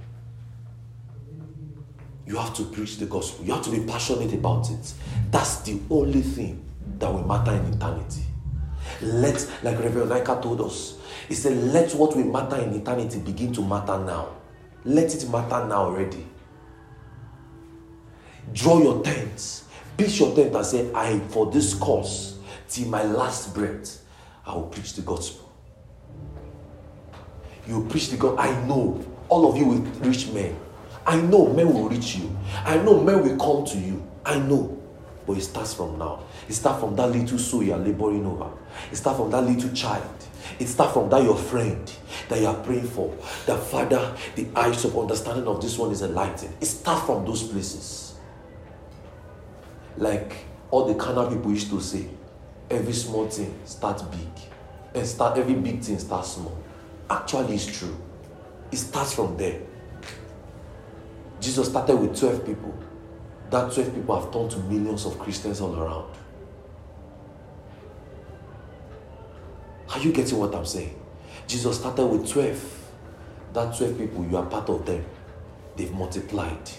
[2.30, 3.44] You have to preach the gospel.
[3.44, 4.94] You have to be passionate about it.
[5.32, 6.64] That's the only thing
[7.00, 8.22] that will matter in eternity.
[9.02, 13.52] Let, like Reverend Nika told us, he said, let what will matter in eternity begin
[13.54, 14.36] to matter now.
[14.86, 16.24] Let it matter now already.
[18.54, 19.64] Draw your tent.
[19.98, 22.38] Pitch your tent and say, I, for this cause,
[22.70, 24.04] till my last breath,
[24.46, 25.52] I will preach the gospel.
[27.68, 28.40] You preach the gospel.
[28.40, 30.56] I know all of you will reach men.
[31.10, 32.38] I know men will reach you.
[32.64, 34.08] I know men will come to you.
[34.24, 34.78] I know.
[35.26, 36.24] But it starts from now.
[36.48, 38.52] It starts from that little soul you are laboring over.
[38.92, 40.08] It starts from that little child.
[40.60, 41.92] It starts from that your friend
[42.28, 43.12] that you are praying for.
[43.48, 46.54] That Father, the eyes of understanding of this one is enlightened.
[46.62, 48.14] It starts from those places.
[49.98, 52.08] Like all the carnal people used to say,
[52.70, 54.30] every small thing starts big.
[54.94, 56.56] And start every big thing starts small.
[57.10, 57.98] Actually, it's true.
[58.72, 59.62] It starts from there.
[61.40, 62.78] Jesus started with 12 people.
[63.50, 66.14] That 12 people have turned to millions of Christians all around.
[69.90, 70.96] Are you getting what I'm saying?
[71.48, 72.92] Jesus started with 12.
[73.54, 75.04] That 12 people, you are part of them.
[75.76, 76.70] They've multiplied.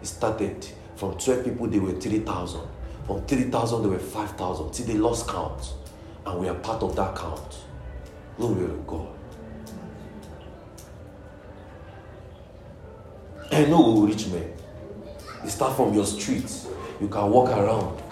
[0.00, 0.66] It started
[0.96, 2.60] from 12 people, they were 3,000.
[3.06, 4.72] From 3,000, they were 5,000.
[4.72, 5.74] Till they lost count.
[6.24, 7.58] And we are part of that count.
[8.38, 9.15] Glory to God.
[13.50, 14.52] Eh, I know we will reach men.
[15.44, 16.66] You start from your streets.
[17.00, 18.02] You can walk around.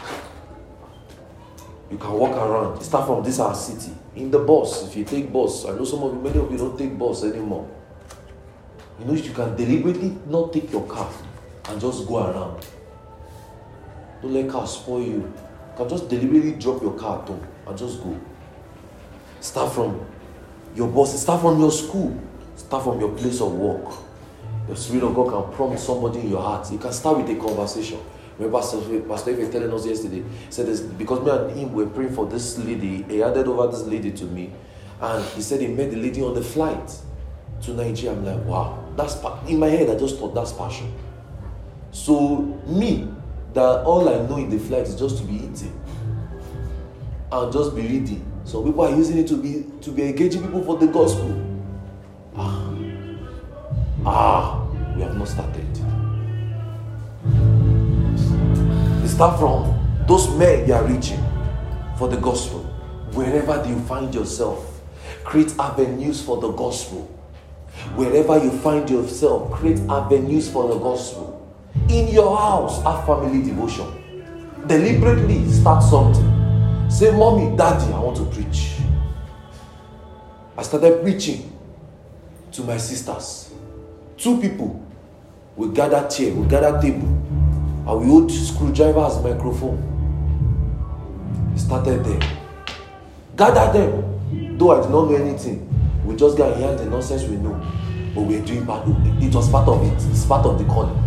[1.90, 2.78] You can walk around.
[2.78, 3.92] You start from this our city.
[4.16, 6.58] In the bus, if you take bus, I know some of you, many of you
[6.58, 7.68] don't take bus anymore.
[8.98, 11.10] You know, you can deliberately not take your car
[11.68, 12.64] and just go around.
[14.22, 15.12] Don't let car spoil you.
[15.12, 15.32] You
[15.76, 18.18] can just deliberately drop your car at home and just go.
[19.40, 20.06] Start from
[20.76, 21.20] your boss.
[21.20, 22.16] Start from your school.
[22.56, 24.03] Start from your place of work.
[24.68, 26.70] The Spirit of God can prompt somebody in your heart.
[26.72, 27.98] You can start with a conversation.
[28.38, 32.14] Remember, Pastor Eve telling us yesterday, he said this, because me and him were praying
[32.14, 34.50] for this lady, he handed over this lady to me,
[35.00, 36.96] and he said he met the lady on the flight
[37.62, 38.16] to Nigeria.
[38.16, 39.16] I'm like, wow, that's
[39.48, 39.88] in my head.
[39.90, 40.92] I just thought that's passion.
[41.92, 43.08] So me,
[43.52, 45.80] that all I know in the flight is just to be eating
[47.30, 48.32] and just be reading.
[48.44, 51.53] So people are using it to be to be engaging people for the gospel.
[54.06, 55.64] Ah, we have not started.
[59.08, 59.74] Start from
[60.06, 61.22] those men you are reaching
[61.96, 62.60] for the gospel.
[63.14, 64.80] Wherever you find yourself,
[65.24, 67.02] create avenues for the gospel.
[67.94, 71.48] Wherever you find yourself, create avenues for the gospel.
[71.88, 73.86] In your house, have family devotion.
[74.66, 76.90] Deliberately start something.
[76.90, 78.76] Say, Mommy, Daddy, I want to preach.
[80.56, 81.50] I started preaching
[82.52, 83.43] to my sisters.
[84.16, 84.84] Two people
[85.56, 89.92] we gather chair, we gather table, and we hold screwdriver as microphone.
[91.56, 92.38] Started there.
[93.36, 94.58] Gather them.
[94.58, 95.68] Though I did not know anything,
[96.04, 97.54] we just got here the nonsense we know.
[98.14, 100.10] But we're doing part it was part of it.
[100.10, 100.98] It's part of the calling.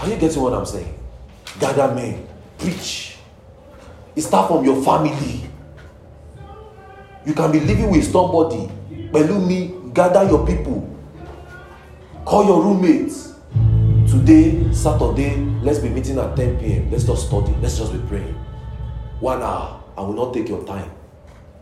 [0.00, 0.98] Are you getting what I'm saying?
[1.58, 2.26] Gather men,
[2.58, 3.16] preach.
[4.14, 5.48] It start from your family.
[7.26, 8.68] You can be living with somebody.
[9.12, 10.90] me, gather your people.
[12.26, 13.34] Call your roommates
[14.10, 18.34] today saturday let's be meeting at 10 p.m let's just study let's just be praying
[19.20, 19.82] One hour.
[19.96, 20.90] I will not take your time.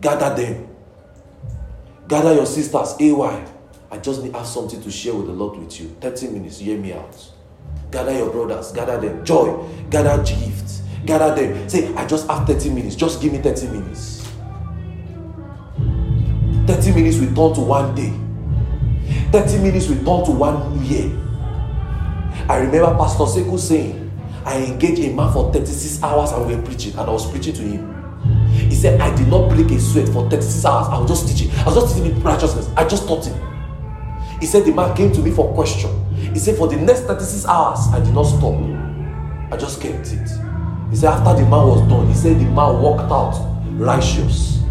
[0.00, 0.68] Gather them.
[2.08, 2.96] Gather your sisters.
[2.98, 3.46] AY.
[3.90, 5.88] I just need have something to share with the Lord with you.
[6.00, 6.58] 30 minutes.
[6.58, 7.14] Hear me out.
[7.90, 8.72] Gather your brothers.
[8.72, 9.24] Gather them.
[9.24, 9.64] Joy.
[9.90, 10.82] Gather gifts.
[11.04, 11.68] Gather them.
[11.68, 12.96] Say, I just have 30 minutes.
[12.96, 14.21] Just give me 30 minutes.
[16.66, 18.12] 30 minutes will turn to one day.
[19.32, 21.10] 30 minutes will turn to one year.
[22.48, 24.10] I remember Pastor Seku saying,
[24.44, 27.54] I engaged a man for 36 hours and we were preaching, and I was preaching
[27.54, 27.92] to him.
[28.52, 30.88] He said, I did not break a sweat for 36 hours.
[30.88, 31.54] I was just teaching.
[31.58, 32.68] I was just teaching him righteousness.
[32.76, 33.38] I just taught him.
[34.40, 35.90] He said, The man came to me for question.
[36.32, 38.54] He said, For the next 36 hours, I did not stop.
[39.52, 40.28] I just kept it.
[40.90, 43.38] He said, After the man was done, he said, The man walked out
[43.72, 44.61] righteous.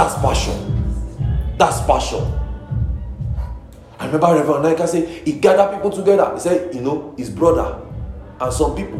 [0.00, 1.54] That's passion.
[1.58, 2.24] That's passion.
[3.98, 6.32] I remember Reverend Naika said he gathered people together.
[6.32, 7.86] He said, you know, his brother
[8.40, 8.98] and some people.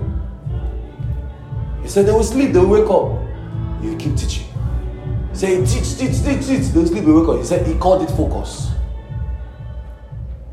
[1.80, 3.80] He said they will sleep, they will wake up.
[3.80, 4.44] He will keep teaching.
[5.30, 6.66] He said, teach, teach, teach, teach.
[6.68, 7.38] They will sleep, they will wake up.
[7.38, 8.68] He said he called it focus.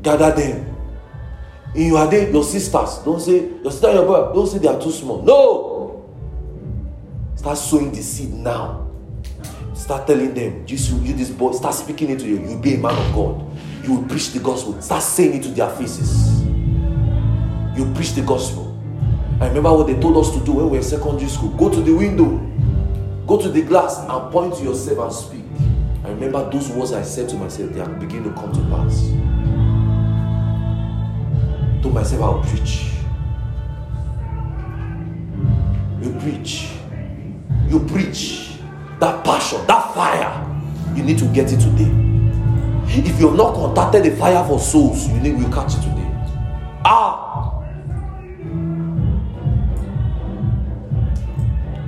[0.00, 0.74] Gather them.
[1.74, 4.80] In your day, your sisters, don't say, your sister your brother, don't say they are
[4.80, 5.20] too small.
[5.20, 6.08] No!
[7.36, 8.87] Start sowing the seed now.
[9.88, 12.40] Start telling them, you, you this boy, start speaking it to you.
[12.40, 13.48] You'll be a man of God
[13.88, 14.80] you will preach the gospel.
[14.82, 16.42] Start saying it to their faces.
[17.74, 18.78] You preach the gospel.
[19.40, 21.50] I remember what they told us to do when we were in secondary school.
[21.50, 22.38] Go to the window,
[23.26, 25.44] go to the glass, and point to yourself and speak.
[26.04, 29.08] I remember those words I said to myself, they are beginning to come to pass.
[31.82, 32.90] To myself, I'll preach.
[36.02, 36.72] You preach.
[37.68, 38.57] You preach.
[39.00, 40.44] That passion, that fire,
[40.96, 41.90] you need to get it today.
[42.90, 46.10] If you have not contacted the fire for souls, you need will catch it today.
[46.84, 47.62] Ah!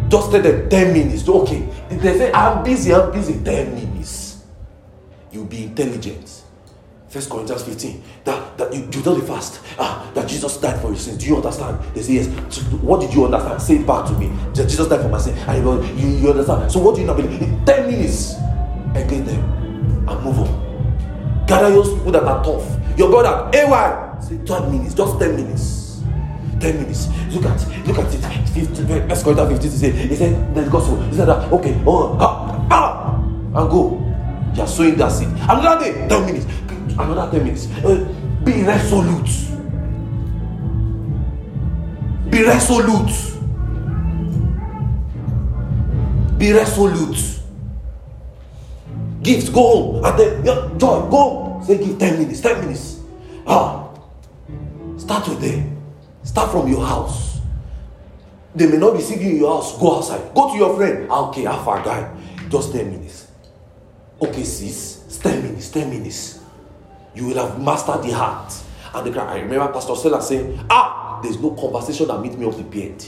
[0.08, 1.28] Just tell them 10 minutes.
[1.28, 1.66] Okay.
[1.88, 4.44] They say, I'm busy, I'm busy, 10 minutes.
[5.32, 6.29] You'll be intelligent.
[7.10, 8.02] First Corinthians 15.
[8.24, 9.60] That, that you, you the fast.
[9.80, 11.18] Ah, that Jesus died for your sins.
[11.18, 11.82] Do you understand?
[11.92, 12.54] They say, Yes.
[12.54, 13.60] So what did you understand?
[13.60, 14.28] Say it back to me.
[14.54, 15.36] That Jesus died for my sin.
[15.36, 16.70] And you, you, you understand.
[16.70, 17.42] So what do you not believe?
[17.42, 18.34] In 10 minutes,
[18.94, 19.42] engage them
[20.08, 21.46] and move on.
[21.48, 22.64] Gather those people that are tough.
[22.96, 26.02] Your brother, AY, say 12 minutes, just 10 minutes.
[26.60, 27.08] 10 minutes.
[27.34, 28.48] Look at look at it.
[28.50, 31.00] 15, let's go 15 to say, he said, the gospel.
[31.02, 34.06] He said that, okay, oh, ah, ah, and go.
[34.54, 35.28] You are sowing that seed.
[35.28, 36.46] Another day, 10 minutes.
[36.98, 37.66] Another 10 minutes.
[37.84, 38.04] Uh,
[38.44, 39.30] be resolute.
[42.30, 43.12] Be resolute.
[46.38, 47.40] Be resolute.
[49.22, 50.04] Gifts, go home.
[50.04, 51.60] And then, yeah, joy, go.
[51.66, 53.00] Say, give 10 minutes, 10 minutes.
[53.46, 53.88] Ah.
[54.96, 55.76] Start with them.
[56.22, 57.40] Start from your house.
[58.54, 59.78] They may not be singing in your house.
[59.78, 60.34] Go outside.
[60.34, 61.08] Go to your friend.
[61.10, 62.10] Ah, okay, how far guy?
[62.48, 63.28] Just 10 minutes.
[64.20, 65.18] Okay, sis.
[65.18, 66.39] 10 minutes, 10 minutes.
[67.14, 68.52] You will have mastered the heart.
[68.94, 72.56] And the I remember Pastor Stella saying, Ah, there's no conversation that meet me off
[72.56, 73.02] the bed.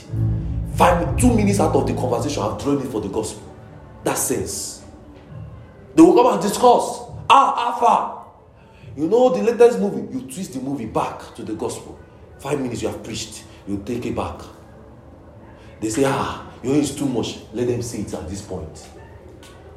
[0.75, 3.43] Five, two minutes out of the conversation, I've drawn it for the gospel.
[4.03, 4.83] That sense.
[5.95, 7.01] They will come and discuss.
[7.29, 8.23] Ah, Alpha.
[8.95, 11.97] You know the latest movie, you twist the movie back to the gospel.
[12.39, 14.39] Five minutes you have preached, you take it back.
[15.79, 17.39] They say, ah, your is too much.
[17.53, 18.87] Let them see it at this point.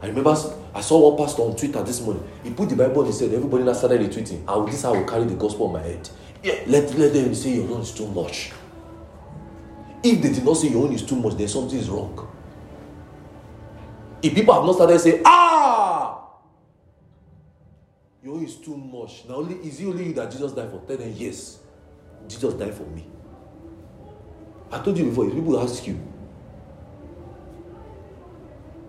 [0.02, 0.34] I remember
[0.76, 2.22] I saw one pastor on Twitter this morning.
[2.44, 4.90] He put the Bible and he said, everybody that started retweeting, I will, this I
[4.90, 6.06] will carry the gospel on my head.
[6.42, 8.52] Yeah, let, let them say your own is too much.
[10.02, 12.30] If they did not say your own is too much, then something is wrong.
[14.22, 16.28] If people have not started saying, ah,
[18.22, 19.24] your own is too much.
[19.26, 20.82] Now, only is it only you that Jesus died for?
[20.86, 21.58] Tell them, yes,
[22.28, 23.06] Jesus died for me.
[24.70, 25.98] I told you before, if people ask you,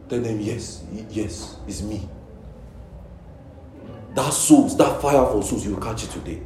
[0.09, 2.07] tell them, yes, yes, it's me.
[4.15, 6.41] That souls, that fire for souls, you will catch it today.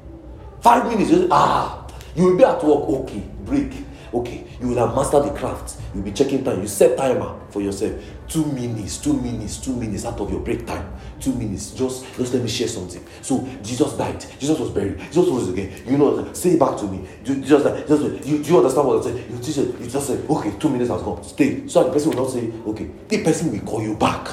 [0.61, 3.71] Five minutes, ah, you will be at work, okay, break.
[4.13, 5.77] Okay, you will have mastered the craft.
[5.93, 6.61] You'll be checking time.
[6.61, 7.93] You set timer for yourself.
[8.27, 10.91] Two minutes, two minutes, two minutes out of your break time.
[11.19, 11.71] Two minutes.
[11.71, 13.05] Just just let me share something.
[13.21, 14.19] So Jesus died.
[14.37, 14.99] Jesus was buried.
[14.99, 15.71] Jesus rose again.
[15.85, 17.07] You know, say it back to me.
[17.23, 17.87] Jesus died.
[17.87, 19.23] Jesus, you, do you understand what I say?
[19.29, 19.37] You
[19.79, 21.23] you just say, okay, two minutes has gone.
[21.23, 21.67] Stay.
[21.67, 22.89] So the person will not say, okay.
[23.07, 24.27] The person will call you back.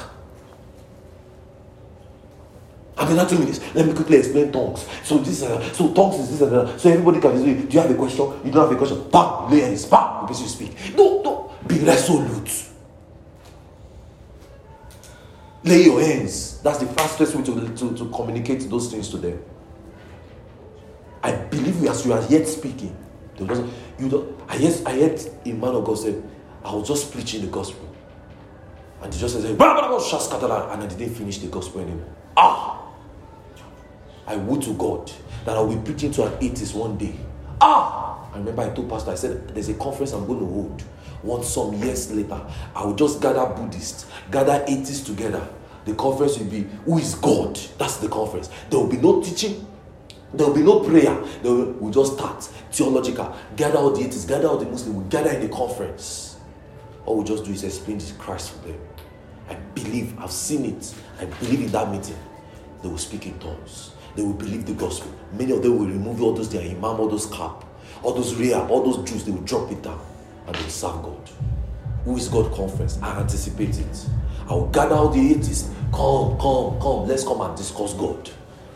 [2.99, 4.85] Then two minutes, let me quickly explain tongues.
[5.03, 6.79] So this, uh, so tongues is this and that.
[6.79, 8.25] So everybody can say, do you have a question?
[8.43, 9.09] You don't have a question.
[9.09, 10.95] Bam, lay hands, bam, the person speak.
[10.95, 12.65] No, no, be resolute.
[15.63, 16.61] Lay your hands.
[16.61, 19.41] That's the fastest way to, to, to communicate those things to them.
[21.23, 22.95] I believe you as you are yet speaking,
[23.37, 26.23] you I heard, I heard a man of God said,
[26.63, 27.87] I was just preaching the gospel.
[29.01, 32.13] And he just said, and I didn't finish the gospel anymore.
[32.35, 32.88] Ah!
[34.29, 35.11] I would to God
[35.43, 37.15] that I'll be preaching to an atheist one day.
[37.59, 38.29] Ah!
[38.31, 40.83] I remember I told Pastor, I said, there's a conference I'm going to hold.
[41.23, 42.39] Once some years later,
[42.75, 45.45] I will just gather Buddhists, gather atheists together.
[45.85, 47.59] The conference will be, Who is God?
[47.79, 48.49] That's the conference.
[48.69, 49.65] There will be no teaching,
[50.31, 51.19] there will be no prayer.
[51.41, 53.35] There will, we'll just start theological.
[53.55, 54.95] Gather all the atheists, gather all the Muslims.
[54.95, 56.37] we'll gather in the conference.
[57.05, 58.79] All we'll just do is explain this Christ for them.
[59.49, 60.93] I believe, I've seen it.
[61.19, 62.17] I believe in that meeting.
[62.83, 63.91] They will speak in tongues.
[64.15, 65.11] They will believe the gospel.
[65.33, 67.63] Many of them will remove all those their imam, all those cap,
[68.03, 69.23] all those real, all those Jews.
[69.23, 69.99] They will drop it down
[70.47, 71.29] and they will serve God.
[72.05, 72.99] Who is God conference?
[73.01, 74.05] I anticipate it.
[74.49, 75.69] I will gather all the atheists.
[75.91, 77.07] Come, come, come.
[77.07, 78.29] Let's come and discuss God.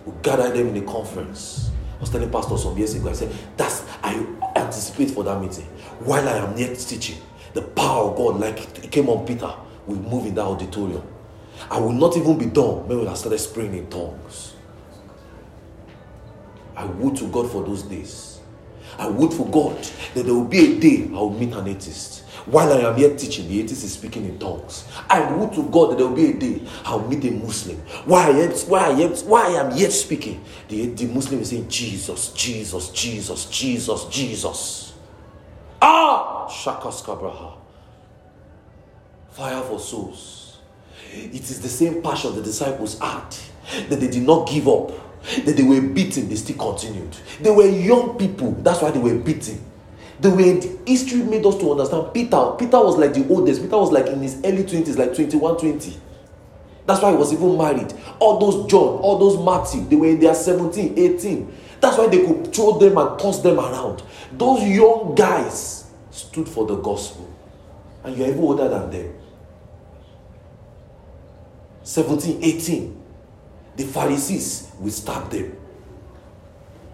[0.06, 1.72] We'll gather them in a conference.
[1.98, 4.26] I was telling Pastor some years ago, I said, That's I
[4.56, 5.66] anticipate for that meeting.
[6.00, 7.18] While I am yet teaching,
[7.54, 9.54] the power of God, like it came on Peter,
[9.88, 11.04] will move in that auditorium.
[11.70, 14.53] I will not even be done when I started spraying in tongues.
[16.76, 18.40] I would to God for those days.
[18.98, 19.78] I would for God
[20.14, 22.22] that there will be a day I will meet an atheist.
[22.46, 24.86] While I am here teaching, the atheist is speaking in tongues.
[25.10, 27.78] I would to God that there will be a day I'll meet a Muslim.
[28.06, 32.34] Why I why I why I am yet speaking, the, the Muslim is saying Jesus,
[32.34, 34.94] Jesus, Jesus, Jesus, Jesus.
[35.82, 37.58] Ah, Shakas Kabraha.
[39.32, 40.60] Fire for souls.
[41.12, 43.36] It is the same passion the disciples had
[43.90, 44.92] that they did not give up
[45.46, 47.16] that they were beaten, they still continued.
[47.40, 49.64] They were young people, that's why they were beaten.
[50.20, 53.92] The way history made us to understand Peter, Peter was like the oldest, Peter was
[53.92, 56.00] like in his early 20s, like 21, 20.
[56.86, 57.94] That's why he was even married.
[58.20, 61.58] All those John, all those Matthew, they were in their 17, 18.
[61.80, 64.04] That's why they could throw them and toss them around.
[64.34, 67.30] Those young guys stood for the gospel.
[68.04, 69.16] And you're even older than them.
[71.84, 73.03] 17, 18
[73.76, 75.58] the Pharisees will stab them.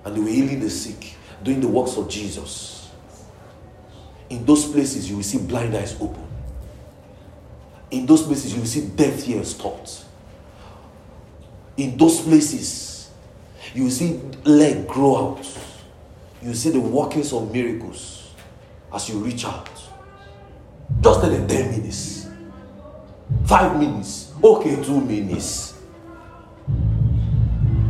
[0.05, 2.89] And they were healing the sick, doing the works of Jesus.
[4.30, 6.25] In those places, you will see blind eyes open.
[7.91, 10.05] In those places, you will see deaf ears stopped.
[11.75, 13.09] In those places,
[13.73, 15.59] you will see leg grow out.
[16.41, 18.32] You will see the workings of miracles
[18.93, 19.69] as you reach out.
[21.01, 22.27] Just tell them 10 minutes,
[23.45, 25.68] 5 minutes, okay, 2 minutes.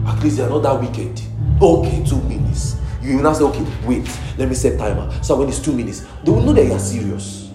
[0.08, 1.22] At least they are not that wicked.
[1.62, 2.76] Okay, two minutes.
[3.02, 5.10] You will now say, okay, wait, let me set timer.
[5.24, 7.50] So when it's two minutes, they will know that you are serious.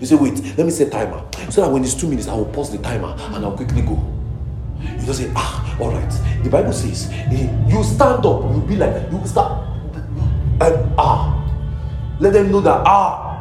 [0.00, 1.22] You say, wait, let me set timer.
[1.50, 3.98] So that when it's two minutes, I will pause the timer and I'll quickly go.
[4.80, 6.10] You just say, ah, all right.
[6.42, 9.66] The Bible says, you stand up, you'll be like, you start,
[10.60, 11.36] and ah.
[12.18, 13.39] Let them know that, ah,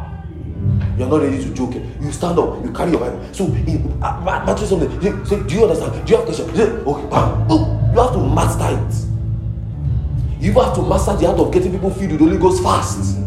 [0.99, 1.73] you're not ready to joke.
[1.75, 3.33] You stand up, you carry your Bible.
[3.33, 6.05] So, in, uh, something, say, do you understand?
[6.05, 6.53] Do you have question?
[6.53, 7.49] Say, okay, bam.
[7.49, 10.43] You have to master it.
[10.43, 13.17] You have to master the art of getting people filled with the Holy Ghost fast.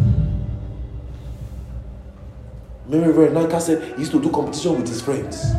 [2.87, 5.53] Remember, Reverend Nika said he used to do competition with his friends.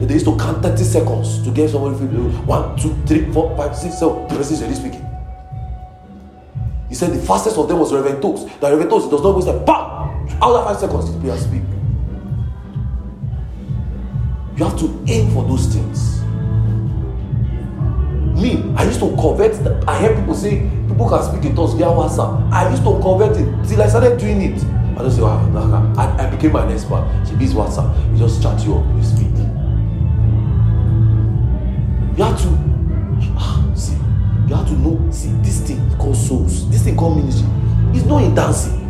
[0.00, 2.46] They used to count 30 seconds to get someone filled.
[2.46, 4.26] One, two, three, four, five, six, seven.
[4.28, 5.06] The person is speaking.
[6.88, 8.48] He said the fastest of them was Reverend Toast.
[8.60, 9.93] That Reverend does not waste a bam!
[10.42, 11.62] Out five seconds, he will speak.
[14.56, 16.20] You have to aim for those things.
[18.40, 19.54] Me, I used to convert.
[19.88, 22.52] I hear people say people can speak in tongues via WhatsApp.
[22.52, 24.62] I used to convert it till I started doing it.
[24.96, 27.04] I just say, wow, I, I became an expert.
[27.28, 28.12] She beats WhatsApp.
[28.12, 29.34] You just chat you up, you speak.
[32.16, 32.48] You have to
[33.36, 33.96] ah, see.
[34.48, 35.10] You have to know.
[35.10, 36.70] See, this thing called souls.
[36.70, 37.48] This thing called ministry.
[37.92, 38.83] It's not in dancing.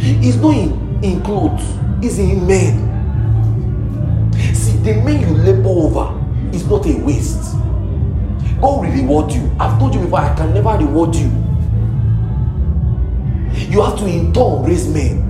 [0.00, 1.62] It's not in, in clothes.
[2.02, 2.88] It's in men.
[4.54, 6.14] See, the men you labor over
[6.54, 7.54] is not a waste.
[8.60, 9.50] God will reward you.
[9.58, 11.28] I've told you before, I can never reward you.
[13.68, 15.24] You have to in turn raise men.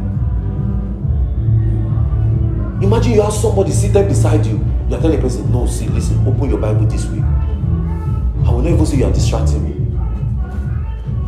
[2.82, 4.64] Imagine you have somebody seated beside you.
[4.88, 7.18] You're telling a person, no, see, listen, open your Bible this way.
[7.18, 9.70] I will not even say you are distracting me.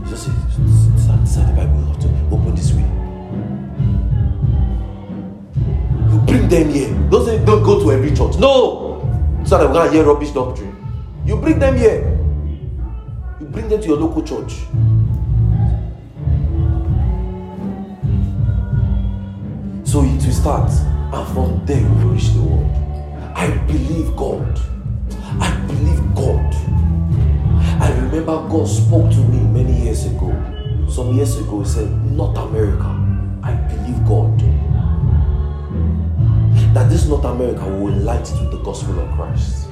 [0.05, 0.33] You just say,
[0.97, 3.00] start the Bible, you open this way.
[6.31, 6.95] Bring them here.
[7.11, 8.37] Don't say, don't go to every church.
[8.39, 9.03] No!
[9.45, 10.77] So that we're to hear rubbish doctrine.
[11.27, 12.17] You bring them here.
[13.41, 14.53] You bring them to your local church.
[19.85, 22.71] So it will start, and from there we will reach the world.
[23.35, 24.61] I believe God.
[25.41, 26.55] I believe God.
[27.83, 30.31] I remember God spoke to me many years ago.
[30.89, 32.87] some years ago, he said, North America,
[33.43, 34.39] I believe God
[36.75, 39.69] that this North America will light it with the gospel of Christ.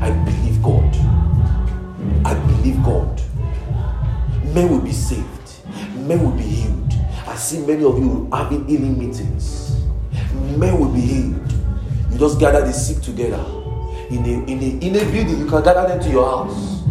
[0.00, 0.94] I believe God.
[2.24, 3.20] I believe God.
[4.54, 5.26] Men will be saved,
[5.96, 6.92] men will be healed.
[7.26, 9.80] I see many of you having healing meetings.
[10.56, 11.52] Men will be healed.
[12.10, 13.42] You just gather the sick together
[14.10, 15.38] in a, in a, in a building.
[15.38, 16.82] You can gather them to your house.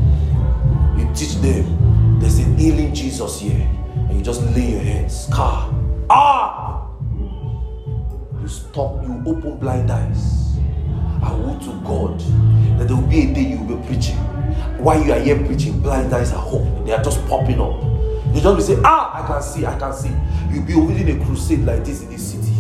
[0.97, 2.19] You teach them.
[2.19, 3.69] There's an healing Jesus here.
[4.09, 5.27] And you just lay your hands.
[5.31, 5.71] Car.
[6.09, 6.40] Ah!
[8.51, 10.57] Stop, you open blind eyes.
[11.23, 12.19] I would to God
[12.77, 14.17] that there will be a day you will be preaching.
[14.83, 16.83] While you are here preaching, blind eyes are open.
[16.83, 17.81] They are just popping up.
[18.35, 20.11] You just be say, Ah, I can see, I can see.
[20.51, 22.53] You'll be holding a crusade like this in this city.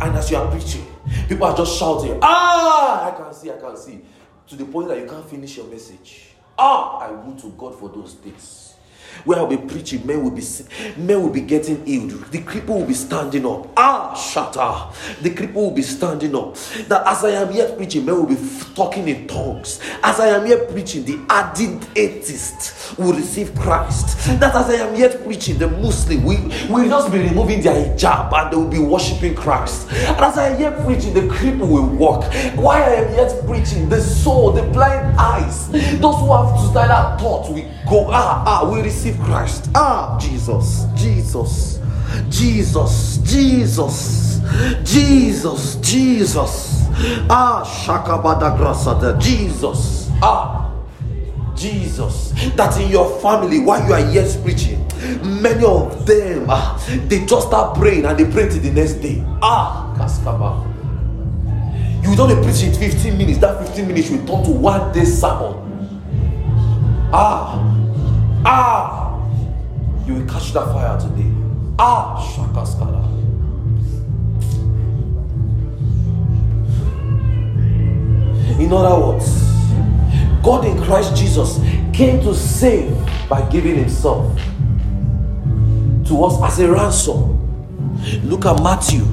[0.00, 0.86] And as you are preaching,
[1.28, 4.00] people are just shouting, Ah, I can see, I can see.
[4.46, 6.28] To the point that you can't finish your message.
[6.56, 8.67] Ah, I would to God for those days
[9.24, 10.42] where I'll be preaching, men will be
[10.96, 12.10] men will be getting healed.
[12.30, 13.68] The cripple will be standing up.
[13.76, 15.22] Ah, shatter.
[15.22, 16.54] The cripple will be standing up.
[16.88, 18.38] That as I am yet preaching, men will be
[18.74, 19.80] talking in tongues.
[20.02, 24.18] As I am yet preaching, the added atheist will receive Christ.
[24.40, 28.32] That as I am yet preaching, the Muslim will, will just be removing their hijab
[28.32, 29.90] and they will be worshiping Christ.
[29.90, 32.24] And as I am yet preaching, the cripple will walk.
[32.56, 37.18] Why I am yet preaching, the soul, the blind eyes, those who have to suicidal
[37.18, 38.08] thoughts will go.
[38.10, 39.70] Ah, ah, we receive receive Christ.
[39.74, 41.78] Ah, Jesus, Jesus,
[42.28, 44.40] Jesus, Jesus,
[44.82, 46.84] Jesus, Jesus.
[47.30, 50.10] Ah, Shakabada Grasada, Jesus.
[50.20, 50.72] Ah,
[51.54, 52.32] Jesus.
[52.56, 54.84] That in your family, while you are yet preaching,
[55.22, 56.74] many of them, ah,
[57.06, 59.22] they just start praying and they pray till the next day.
[59.40, 60.66] Ah, Kaskaba.
[62.02, 65.54] You don't be preaching 15 minutes, that 15 minutes will turn to one day sermon.
[67.12, 67.77] Ah,
[68.50, 69.20] Ah!
[70.06, 71.30] You will catch that fire today.
[71.78, 72.16] Ah!
[72.34, 73.04] Shakaskara.
[78.58, 79.28] In other words,
[80.42, 81.58] God in Christ Jesus
[81.92, 82.96] came to save
[83.28, 84.34] by giving Himself
[86.06, 87.36] to us as a ransom.
[88.24, 89.04] Look at Matthew.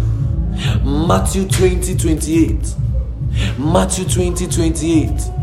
[0.81, 2.75] Matthew 20 28.
[3.59, 5.34] Matthew 20 28.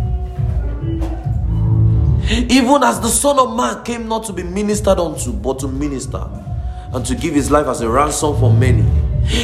[2.32, 6.24] Even as the Son of Man came not to be ministered unto, but to minister
[6.92, 8.84] and to give his life as a ransom for many.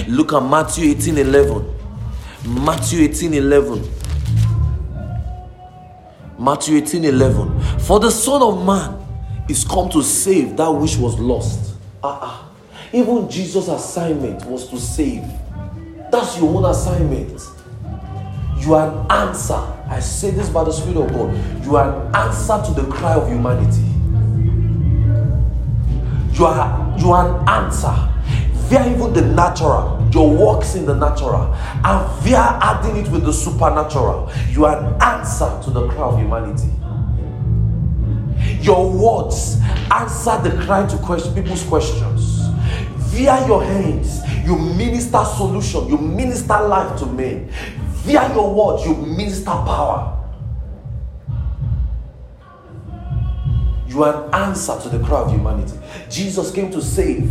[0.08, 1.74] Look at Matthew 18 11.
[2.46, 3.90] Matthew 18 11.
[6.38, 7.60] Matthew 18 11.
[7.80, 9.04] For the Son of Man
[9.48, 11.74] is come to save that which was lost.
[12.02, 12.44] Uh-uh.
[12.92, 15.24] Even Jesus' assignment was to save.
[16.10, 17.42] That's your own assignment.
[18.60, 19.77] You are an answer.
[19.88, 21.64] I say this by the Spirit of God.
[21.64, 23.82] You are an answer to the cry of humanity.
[26.36, 28.08] You are, you are an answer
[28.68, 33.32] via even the natural, your works in the natural, and via adding it with the
[33.32, 34.30] supernatural.
[34.50, 36.68] You are an answer to the cry of humanity.
[38.62, 39.58] Your words
[39.90, 42.46] answer the cry to question, people's questions.
[43.10, 47.50] Via your hands, you minister solution, you minister life to men
[48.08, 50.14] Via your words, you minister power.
[53.86, 55.78] You are an answer to the cry of humanity.
[56.08, 57.30] Jesus came to save.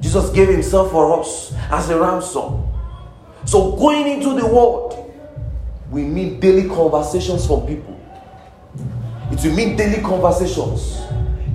[0.00, 2.66] Jesus gave himself for us as a ransom.
[3.44, 5.14] So going into the world,
[5.90, 8.00] we mean daily conversations from people.
[9.30, 11.02] It will mean daily conversations.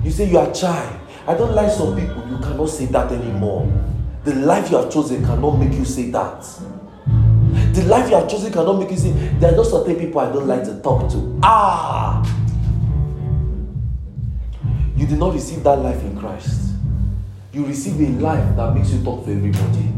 [0.04, 1.00] You say you are child.
[1.26, 2.24] I don't like some people.
[2.30, 3.66] You cannot say that anymore.
[4.22, 6.46] The life you have chosen cannot make you say that.
[7.74, 9.10] The life you have chosen cannot make you see.
[9.12, 11.38] There are just certain people I don't like to talk to.
[11.42, 12.22] Ah!
[14.96, 16.72] You did not receive that life in Christ.
[17.52, 19.92] You receive a life that makes you talk to everybody.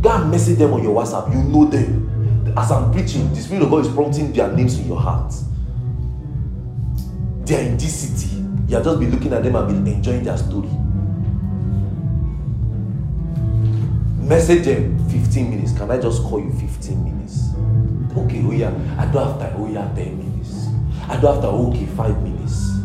[0.00, 1.32] Go and message them on your WhatsApp.
[1.32, 2.54] You know them.
[2.56, 5.32] As I'm preaching, the Spirit of God is prompting their names in your heart.
[7.44, 8.36] They are in this city.
[8.66, 10.68] You have just been looking at them and been enjoying their story.
[14.32, 15.72] Message them 15 minutes.
[15.72, 17.50] Can I just call you 15 minutes?
[18.16, 19.52] Okay, oh yeah, I have time.
[19.58, 20.68] Oh yeah, 10 minutes.
[21.02, 21.44] I have time.
[21.44, 22.78] Okay, 5 minutes.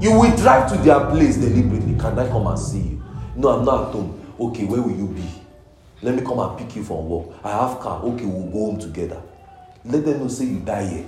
[0.00, 1.94] You will drive to their place deliberately.
[1.98, 3.04] Can I come and see you?
[3.36, 4.18] No, I'm not at home.
[4.40, 5.28] Okay, where will you be?
[6.00, 7.36] Let me come and pick you from work.
[7.44, 8.00] I have car.
[8.02, 9.20] Okay, we'll go home together.
[9.84, 11.06] Let them know say you die here.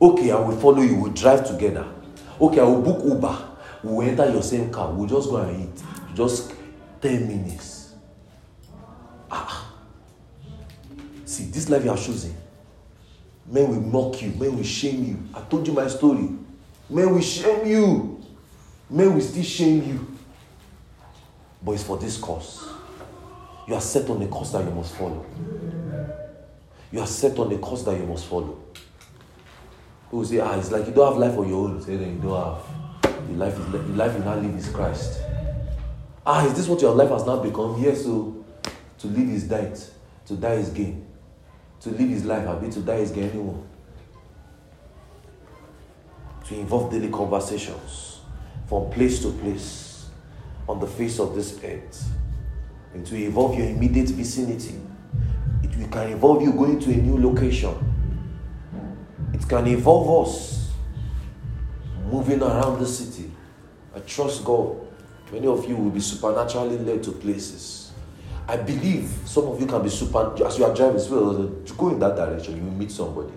[0.00, 0.94] Okay, I will follow you.
[0.94, 1.88] We'll drive together.
[2.40, 3.36] Okay, I will book Uber.
[3.82, 4.92] We'll enter your same car.
[4.92, 5.82] We'll just go and eat.
[6.14, 6.52] Just
[7.02, 7.69] 10 minutes.
[9.30, 9.72] Ah.
[11.24, 12.34] See, this life you are choosing,
[13.50, 14.30] Men will mock you.
[14.30, 15.18] Men will shame you.
[15.34, 16.28] I told you my story.
[16.88, 18.22] Men will shame you.
[18.88, 20.16] Men will still shame you.
[21.62, 22.68] But it's for this cause.
[23.66, 25.26] You are set on a course that you must follow.
[26.92, 28.58] You are set on a course that you must follow.
[30.04, 31.80] People say, ah, it's like you don't have life on your own.
[31.82, 33.28] Say, then you don't have.
[33.28, 35.20] The life, is, the life you now live is Christ.
[36.26, 37.80] Ah, is this what your life has now become?
[37.80, 38.39] Yes, so
[39.00, 39.94] to live is death,
[40.26, 41.06] to die is gain.
[41.80, 43.64] To live his life, I'll be to die is gain anymore.
[46.46, 48.20] To involve daily conversations
[48.66, 50.08] from place to place
[50.68, 52.08] on the face of this earth
[52.94, 54.74] and to involve your immediate vicinity.
[55.62, 57.74] It can involve you going to a new location.
[59.32, 60.70] It can involve us
[62.10, 63.30] moving around the city.
[63.94, 64.76] I trust God.
[65.32, 67.79] Many of you will be supernaturally led to places.
[68.50, 71.34] I believe some of you can be super as you are driving as well.
[71.34, 73.32] To go in that direction, you will meet somebody.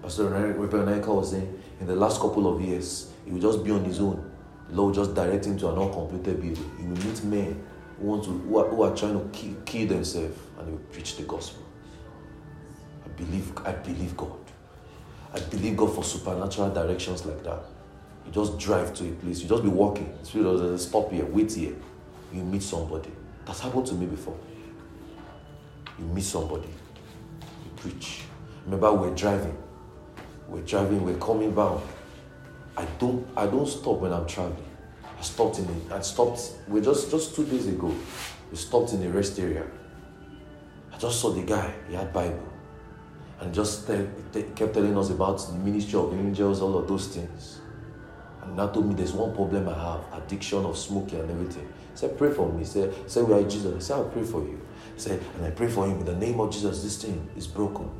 [0.00, 3.84] Pastor Rebecca was saying, in the last couple of years, he will just be on
[3.84, 4.30] his own.
[4.70, 6.70] The Lord will just direct him to an uncompleted building.
[6.78, 7.62] He will meet men
[7.98, 10.78] who want to who are, who are trying to kill, kill themselves and they will
[10.78, 11.62] preach the gospel.
[13.04, 14.38] I believe I believe God.
[15.34, 17.60] I believe God for supernatural directions like that.
[18.24, 20.16] You just drive to a place, you just be walking.
[20.22, 21.74] Spirit of stop here, wait here.
[22.32, 23.10] You meet somebody.
[23.44, 24.38] That's happened to me before.
[25.98, 26.68] You meet somebody,
[27.64, 28.22] you preach.
[28.64, 29.56] Remember, we're driving.
[30.48, 31.82] We're driving, we're coming down.
[32.76, 34.64] I don't I don't stop when I'm traveling.
[35.18, 35.92] I stopped in it.
[35.92, 36.40] I stopped.
[36.68, 37.94] We just just two days ago.
[38.50, 39.66] We stopped in the rest area.
[40.92, 41.74] I just saw the guy.
[41.88, 42.48] He had Bible,
[43.40, 47.60] and just tell, kept telling us about the ministry of angels, all of those things.
[48.42, 51.68] And now told me there's one problem I have: addiction of smoking and everything.
[52.00, 54.58] Said, "Pray for me." Say, "Say we are Jesus." Say, "I'll pray for you."
[54.96, 56.82] Say, "And I pray for him in the name of Jesus.
[56.82, 57.90] This thing is broken."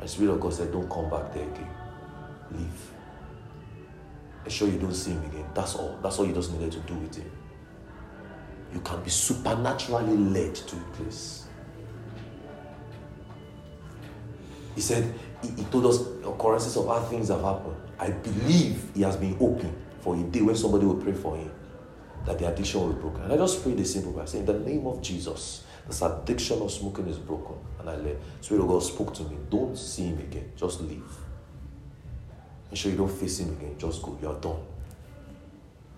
[0.00, 1.70] And Spirit of God said, "Don't come back there again.
[2.50, 2.90] Leave."
[4.44, 5.46] Ensure you don't see him again.
[5.54, 5.96] That's all.
[6.02, 7.30] That's all you just needed to do with him.
[8.72, 11.46] You can be supernaturally led to a place.
[14.74, 17.76] He said, he, he told us occurrences of how things have happened.
[18.00, 21.52] I believe he has been open for a day when somebody will pray for him
[22.26, 23.22] that the addiction will be broken.
[23.22, 26.62] And I just prayed the simple prayer, saying, In the name of Jesus, this addiction
[26.62, 27.56] of smoking is broken.
[27.78, 29.36] And I let Spirit of God spoke to me.
[29.50, 30.52] Don't see him again.
[30.56, 31.02] Just leave.
[32.70, 33.76] Make sure you don't face him again.
[33.78, 34.18] Just go.
[34.20, 34.60] You are done.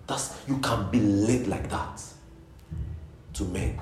[0.05, 2.01] That's you can be led like that
[3.33, 3.79] to men.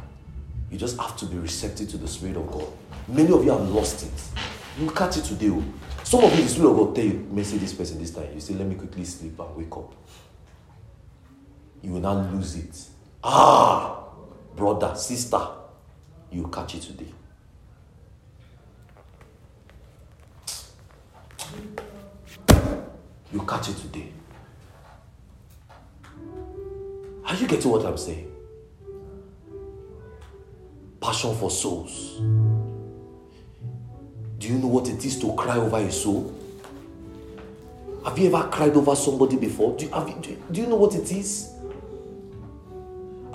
[0.71, 2.67] You just have to be receptive to the Spirit of God.
[3.07, 4.79] Many of you have lost it.
[4.79, 5.49] You catch it today.
[5.49, 5.63] Oh.
[6.03, 8.27] Some of you, the Spirit of God tell you, message this person this time.
[8.33, 9.93] You say, let me quickly sleep and wake up.
[11.85, 12.75] You will not lose it.
[13.23, 14.05] Ah,
[14.55, 15.39] brother, sister,
[16.31, 17.11] you catch it today.
[23.31, 24.11] you catch it today.
[27.23, 28.31] Are you getting what I'm saying?
[30.99, 32.17] Passion for souls.
[34.39, 36.33] Do you know what it is to cry over a soul?
[38.03, 39.77] Have you ever cried over somebody before?
[39.77, 41.54] Do you, have you, do, do you know what it is?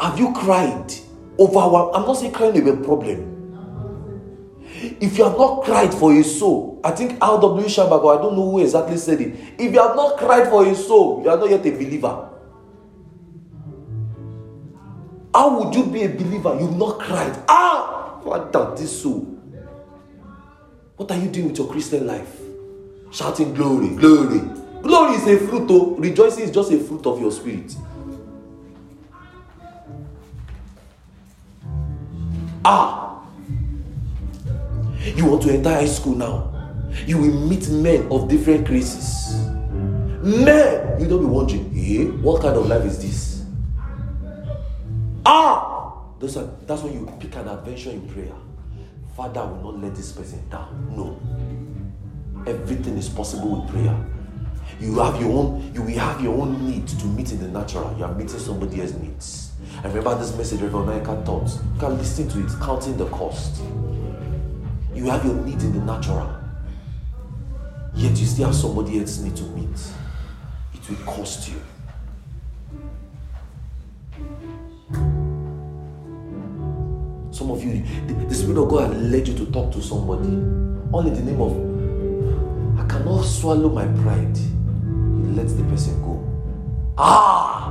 [0.00, 0.92] Have you cried
[1.38, 1.90] over?
[1.94, 3.36] I'm not saying crying is a problem.
[4.72, 7.66] If you have not cried for a soul, I think R.W.
[7.66, 9.34] Shambach, I don't know who exactly said it.
[9.58, 12.28] If you have not cried for a soul, you are not yet a believer.
[15.34, 16.56] How would you be a believer?
[16.58, 17.36] You've not cried.
[17.46, 19.20] Ah, what that this soul?
[20.96, 22.40] What are you doing with your Christian life?
[23.10, 24.40] Shouting glory, glory.
[24.82, 25.96] Glory is a fruit, though.
[25.96, 27.76] Rejoicing is just a fruit of your spirit.
[32.64, 33.22] Ah,
[35.02, 36.46] you want to enter high school now.
[37.06, 39.46] You will meet men of different races.
[40.22, 43.44] Men, you don't be wondering, hey, what kind of life is this?
[45.24, 45.94] Ah!
[46.18, 48.34] Those are, that's when you pick an adventure in prayer.
[49.16, 50.92] Father will not let this person down.
[50.94, 51.18] No.
[52.46, 53.96] Everything is possible with prayer.
[54.80, 57.96] You have your own, you will have your own need to meet in the natural.
[57.96, 59.49] You are meeting somebody else's needs.
[59.82, 61.48] I remember this message Reverend Naika taught.
[61.48, 63.62] You can listen to it, counting the cost.
[64.94, 66.30] You have your needs in the natural.
[67.94, 69.68] Yet you still have somebody else need to meet.
[70.74, 71.60] It will cost you.
[77.30, 80.28] Some of you, the, the Spirit of God has led you to talk to somebody.
[80.92, 81.52] Only the name of
[82.78, 84.36] I cannot swallow my pride.
[84.36, 86.22] He lets the person go.
[86.98, 87.69] Ah!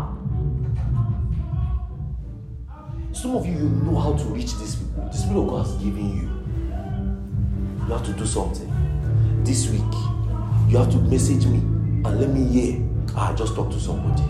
[3.22, 5.04] Some of you, you know how to reach these people.
[5.12, 7.86] The Spirit of God has given you.
[7.86, 8.72] You have to do something.
[9.44, 9.82] this week,
[10.70, 12.82] you have to message me and let me hear.
[13.18, 14.24] Ah, I just talked to somebody.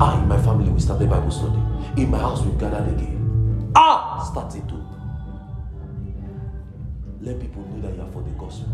[0.00, 1.56] Ah, in my family, we started Bible study.
[2.02, 3.70] In my house, we've gathered again.
[3.76, 4.74] Ah, started to.
[7.20, 8.68] Let people know that you are for the gospel.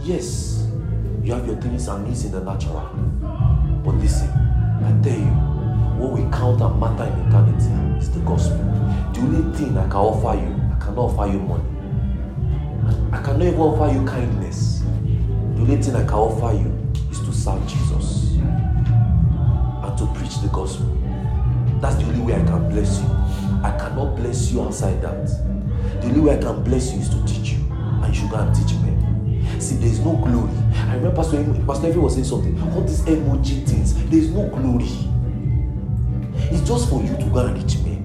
[0.00, 0.66] Yes,
[1.22, 2.88] you have your things and needs in the natural.
[3.84, 5.51] But listen, I tell you,
[5.98, 8.58] what we count and matter in eternity is the gospel.
[9.12, 11.64] The only thing I can offer you, I cannot offer you money.
[13.12, 14.80] I cannot even offer you kindness.
[14.80, 20.48] The only thing I can offer you is to serve Jesus and to preach the
[20.52, 20.86] gospel.
[21.80, 23.08] That's the only way I can bless you.
[23.62, 25.26] I cannot bless you outside that.
[26.00, 28.36] The only way I can bless you is to teach you, and you should go
[28.36, 29.60] and teach men.
[29.60, 30.50] See, there's no glory.
[30.74, 32.60] I remember Pastor, Pastor was saying something.
[32.72, 34.88] All these emoji things, there's no glory.
[36.52, 38.02] It's just for you to go and reach men.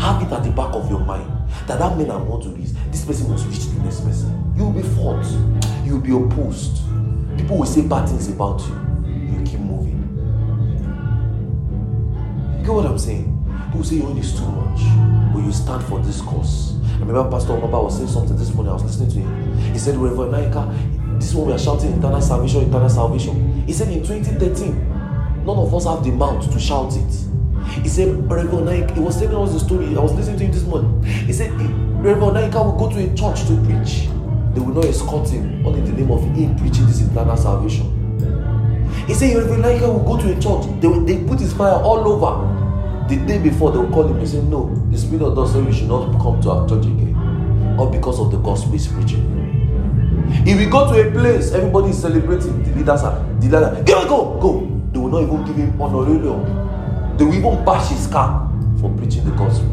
[0.00, 1.30] Have it at the back of your mind
[1.66, 4.52] that that man I want to reach, this person must reach the next person.
[4.56, 5.24] You will be fought.
[5.84, 6.78] You will be opposed.
[7.36, 8.74] People will say bad things about you.
[9.04, 9.98] You keep moving.
[12.58, 13.32] You get what I'm saying?
[13.66, 14.80] People say your own is too much,
[15.34, 16.80] but you stand for this cause.
[16.94, 18.70] I remember Pastor Omaba was saying something this morning.
[18.70, 19.72] I was listening to him.
[19.72, 23.66] He said, Reverend Naika, this one we are shouting eternal salvation, eternal salvation.
[23.66, 24.95] He said in 2013,
[25.46, 27.26] none of us have the mouth to shout it.
[27.82, 29.96] He said, Reverend Naika, he was telling us the story.
[29.96, 31.02] I was listening to him this morning.
[31.04, 31.52] He said,
[32.02, 34.08] Reverend Naika will go to a church to preach.
[34.54, 37.92] They will not escort him, only in the name of him preaching this eternal salvation.
[39.06, 40.80] He said, Reverend Naika will go to a church.
[40.80, 42.54] They, will, they put his fire all over.
[43.08, 45.64] The day before, they will call him and say, No, the Spirit of God said
[45.64, 47.14] we should not come to our church again.
[47.78, 49.32] All because of the gospel he's preaching.
[50.44, 52.64] If we go to a place, everybody is celebrating.
[52.64, 54.75] The leaders are, the leader, go, go, go.
[55.16, 57.16] Not even give him honorarium.
[57.16, 59.72] They will even bash his car for preaching the gospel.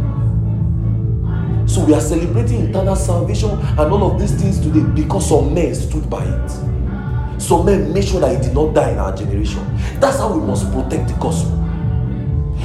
[1.68, 5.76] So we are celebrating eternal salvation and all of these things today because some men
[5.76, 7.42] stood by it.
[7.42, 9.62] Some men made sure that it did not die in our generation.
[10.00, 11.60] That's how we must protect the gospel.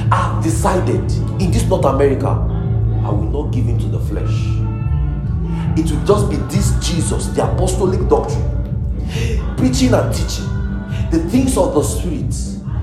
[0.09, 1.11] I have decided
[1.41, 4.31] in this North America, I will not give in to the flesh.
[5.77, 10.47] It will just be this Jesus, the apostolic doctrine, preaching and teaching,
[11.11, 12.33] the things of the spirit,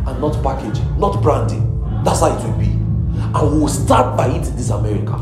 [0.06, 1.62] and not packaging, not branding.
[2.04, 2.66] That's how it will be.
[2.66, 5.14] And we will start by it in this America.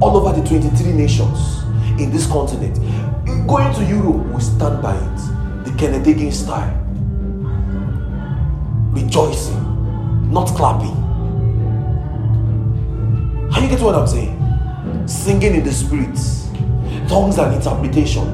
[0.00, 1.62] All over the 23 nations
[2.00, 2.76] in this continent.
[3.46, 5.64] Going to Europe, we stand by it.
[5.64, 6.82] The Hagin style.
[8.92, 10.96] Rejoicing, not clapping.
[13.52, 14.36] Are you getting what I'm saying?
[15.06, 16.16] Singing in the spirit,
[17.08, 18.24] tongues and interpretation,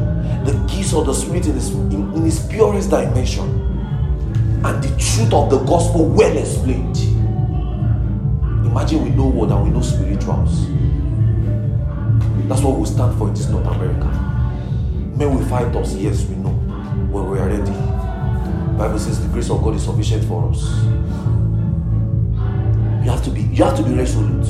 [0.44, 3.51] the gifts of the spirit in its, in, in purest dimension,
[4.64, 6.96] and the truth of the gospel well explained.
[8.66, 10.66] Imagine we know word and we know spirituals.
[12.48, 14.06] That's what we stand for in this North America.
[15.16, 16.50] Men will fight us, yes, we know.
[17.10, 17.70] When we are ready.
[18.78, 20.62] Bible says the grace of God is sufficient for us.
[23.04, 24.46] You have to be, you have to be resolute.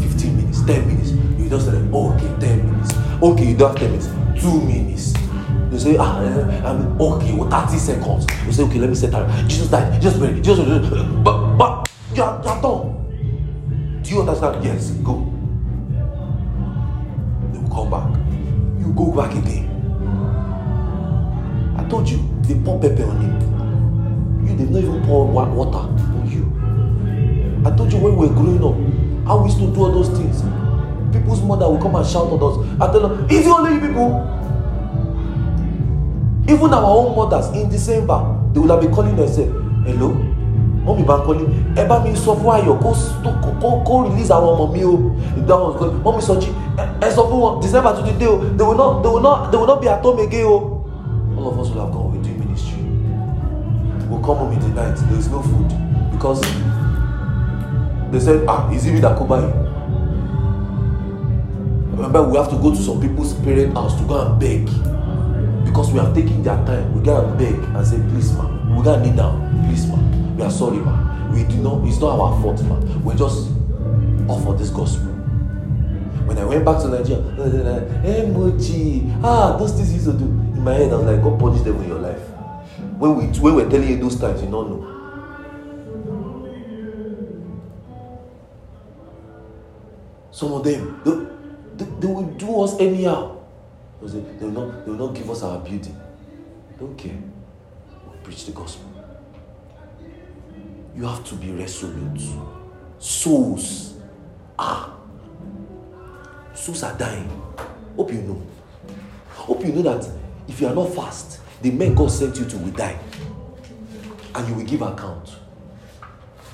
[0.00, 1.10] 15 minutes, 10 minutes.
[1.40, 2.94] You just say, okay, 10 minutes.
[3.22, 5.14] Okay, you don't have 10 minutes, 2 minutes.
[5.72, 8.26] You say, ah, mean, okay, well, 30 seconds.
[8.44, 9.48] You say, okay, let me set time.
[9.48, 10.68] Jesus died, Jesus buried, Jesus,
[11.24, 14.02] but, but, you are, you are done.
[14.02, 14.62] Do you understand?
[14.62, 15.32] Yes, go.
[17.52, 18.04] They will come back.
[18.78, 19.70] You go back again.
[21.78, 24.50] I told you, they pour pepper on it.
[24.50, 26.52] You, they've not even pour water on you.
[27.66, 30.10] I told you when we were growing up, how we used to do all those
[30.10, 30.42] things.
[31.16, 32.58] People's mother will come and shout at us.
[32.78, 34.31] I tell them, is it only you people?
[36.52, 38.20] Even our own mothers in December,
[38.52, 39.52] they will have been calling themselves,
[39.86, 40.12] hello,
[40.84, 41.44] mọ́mí bá ń kọ́lé
[41.80, 42.90] ẹ bá mi sọ fún kó
[43.62, 44.92] kó kó release àwọn ọmọ mi o.
[45.38, 46.48] Ìgbà wọn kọ́ mọ́mí sọjí
[47.00, 48.36] ẹ sọ wọn december twenty day o.
[48.56, 50.82] They will not they will not they will not be at home again o.
[51.38, 52.82] All of us will have gone we do ministry.
[54.10, 54.96] We come home in the night.
[55.08, 55.70] There is no food.
[56.12, 56.40] Because
[58.10, 59.52] they said ah is it me that cover you
[61.96, 64.68] remember we have to go to some people's parent house to go and beg
[65.72, 66.92] because we have taken their time.
[66.94, 68.44] We go and beg and say please ma
[68.76, 69.64] we go and kneel down.
[69.66, 69.96] Please ma
[70.36, 71.32] we are sorry ma.
[71.32, 72.76] We do not it's not our fault ma.
[73.00, 73.48] We just
[74.28, 75.08] offer this gospel.
[76.28, 80.24] When i went back to nigeria hey mochi ah those things you used to do.
[80.26, 82.20] In my head i was like god punish them in your life.
[82.98, 84.88] When we when we were telling you those times you no know.
[90.32, 93.41] Some of them they, they, they will do us anyhow
[94.06, 95.98] they, they will not they will not give us our building
[96.78, 97.18] don't care
[98.06, 98.92] we'll preach the gospel
[100.94, 102.20] you have to be resolute.
[102.98, 103.94] Souls
[104.58, 104.94] are
[106.54, 107.28] souls are dying.
[107.96, 108.42] Hope you know.
[109.30, 110.08] Hope you know that
[110.46, 112.98] if you are not fast, the men God sent you to will die.
[114.34, 115.36] And you will give account.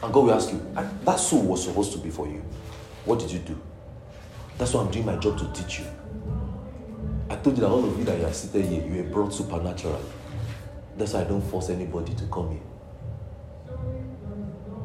[0.02, 2.42] And God will ask you, ah, that soul was supposed to be for you.
[3.04, 3.60] What did you do?
[4.56, 5.86] That's why I'm doing my job to teach you.
[7.30, 9.34] I told you that all of you that you are seated here, you were brought
[9.34, 10.02] supernaturally.
[10.96, 12.60] That's why I don't force anybody to come here.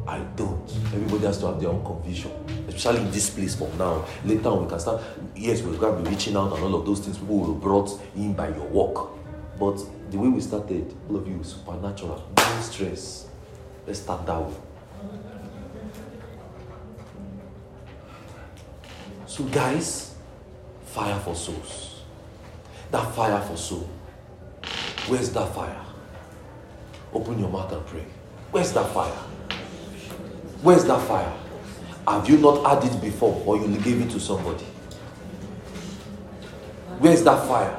[0.06, 0.70] I don't.
[0.94, 2.32] Everybody has to have their own conviction,
[2.68, 4.06] especially in this place from now.
[4.26, 5.02] Later on, we can start.
[5.36, 7.62] Yes, we're going to be reaching out and all of those things people will be
[7.62, 9.12] brought in by your work.
[9.58, 9.78] But
[10.12, 13.28] the way we started, all of you, supernatural, no stress.
[13.88, 14.54] Let's start that way.
[19.26, 20.14] So, guys,
[20.86, 21.93] fire for souls.
[22.94, 23.90] That fire for soul.
[25.08, 25.82] Where's that fire?
[27.12, 28.06] Open your mouth and pray.
[28.52, 29.18] Where's that fire?
[30.62, 31.34] Where's that fire?
[32.08, 34.66] Have you not had it before or you gave it to somebody?
[37.00, 37.76] Where's that fire?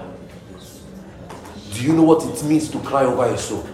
[1.74, 3.64] Do you know what it means to cry over a soul?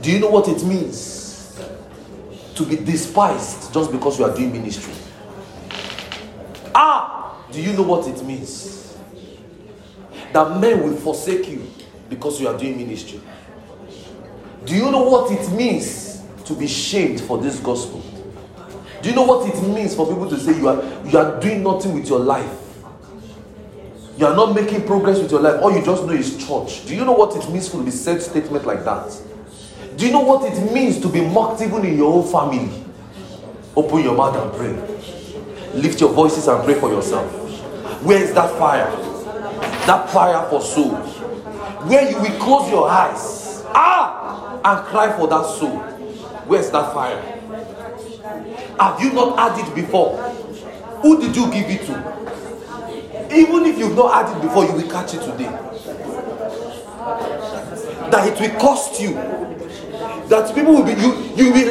[0.00, 1.56] Do you know what it means
[2.56, 4.92] to be despised just because you are doing ministry?
[6.74, 7.46] Ah!
[7.52, 8.83] Do you know what it means?
[10.34, 11.66] That men will forsake you
[12.10, 13.20] because you are doing ministry.
[14.66, 16.14] Do you know what it means
[16.44, 18.02] to be shamed for this gospel.
[19.02, 21.62] Do you know what it means for people to say you are you are doing
[21.62, 22.60] nothing with your life?
[24.16, 25.60] You are not making progress with your life.
[25.60, 26.86] All you just know is church.
[26.86, 29.20] Do you know what it means for to be said statement like that?
[29.96, 32.84] Do you know what it means to be mocked even in your own family?
[33.76, 35.80] Open your mouth and pray.
[35.80, 37.30] Lift your voices and pray for yourself.
[38.02, 39.13] Where is that fire?
[39.86, 40.94] That fire for soul.
[41.86, 43.62] Where you will close your eyes.
[43.74, 44.60] Ah!
[44.64, 45.78] And cry for that soul.
[46.46, 47.20] Where's that fire?
[48.80, 50.16] Have you not had it before?
[51.02, 51.92] Who did you give it to?
[53.34, 55.50] Even if you've not had it before, you will catch it today.
[58.10, 59.14] That it will cost you.
[60.28, 61.64] That people will be you you will be.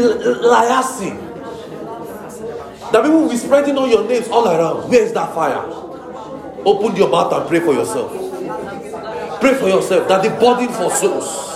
[2.91, 4.89] That people will be spreading all your names all around.
[4.89, 5.82] Where is that fire?
[6.65, 8.11] Open your mouth and pray for yourself.
[9.39, 11.53] Pray for yourself that the burden for souls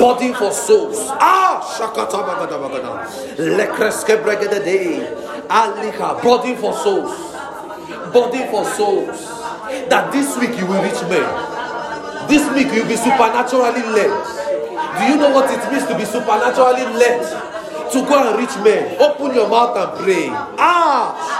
[0.00, 0.96] body for souls.
[1.20, 3.04] Ah, shakata bagada bagada.
[3.36, 5.04] Lekreske bregede day.
[5.48, 7.12] Alika, body for souls.
[8.12, 9.20] Body for souls.
[9.92, 11.28] That this week you will reach men.
[12.28, 14.10] This week you'll be supernaturally led.
[14.98, 17.20] Do you know what it means to be supernaturally led?
[17.92, 18.96] To go and reach men.
[19.00, 20.28] Open your mouth and pray.
[20.58, 21.39] Ah!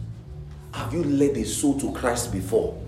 [0.73, 2.81] Have you led a soul to Christ before?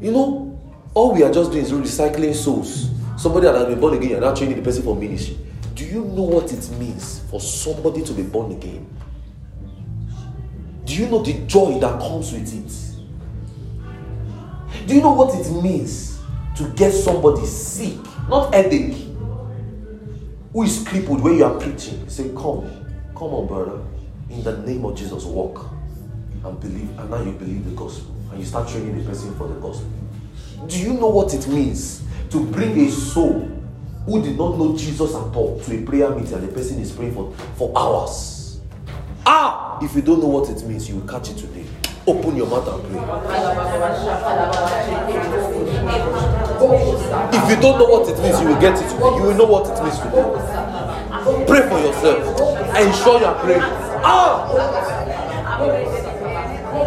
[0.00, 0.60] You know,
[0.94, 2.90] all we are just doing is recycling souls.
[3.16, 5.38] Somebody that has been born again, you're now training the person for ministry.
[5.74, 8.86] Do you know what it means for somebody to be born again?
[10.84, 12.72] Do you know the joy that comes with it?
[14.86, 16.18] Do you know what it means
[16.56, 17.98] to get somebody sick,
[18.28, 19.06] not headache,
[20.52, 22.08] who is crippled when you are preaching?
[22.08, 22.70] Say, Come,
[23.14, 23.82] come on, brother.
[24.30, 25.75] In the name of Jesus, walk
[26.44, 26.98] and believe.
[26.98, 28.14] And now you believe the gospel.
[28.30, 29.90] And you start training the person for the gospel.
[30.66, 33.48] Do you know what it means to bring a soul
[34.06, 36.92] who did not know Jesus at all to a prayer meeting and the person is
[36.92, 38.60] praying for, for hours?
[39.24, 39.78] Ah!
[39.82, 41.64] If you don't know what it means, you will catch it today.
[42.06, 43.00] Open your mouth and pray.
[47.32, 49.16] If you don't know what it means, you will get it today.
[49.16, 50.22] You will know what it means today.
[51.46, 52.76] Pray for yourself.
[52.76, 53.62] Ensure you are praying.
[54.04, 54.52] Ah!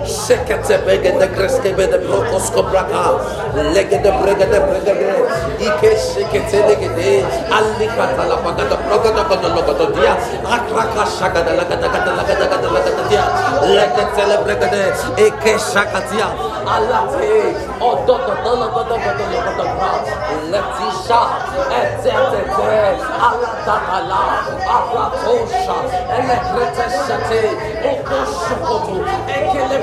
[0.06, 3.04] Sekete begede kreske bede brokosko braka.
[3.76, 5.12] Legede bregede bregede.
[5.60, 7.26] Ike sekete legede.
[7.52, 10.16] Ali kata la pagada progada godo logodo dia.
[10.46, 13.24] Akraka shagada lagada gada lagada gada lagada dia.
[13.76, 14.84] Legete le bregede.
[15.28, 16.28] Ike shakatia.
[16.66, 17.56] Alate.
[17.82, 19.92] Oh, Odo godo logodo godo logodo bra.
[20.52, 21.22] Letisha.
[21.80, 22.70] Etetete.
[22.70, 24.22] Eh, Alatakala.
[24.78, 25.78] Apratosha.
[26.18, 27.42] Elekrete shate.
[27.90, 28.96] Oko shokoto.
[29.36, 29.78] Ekele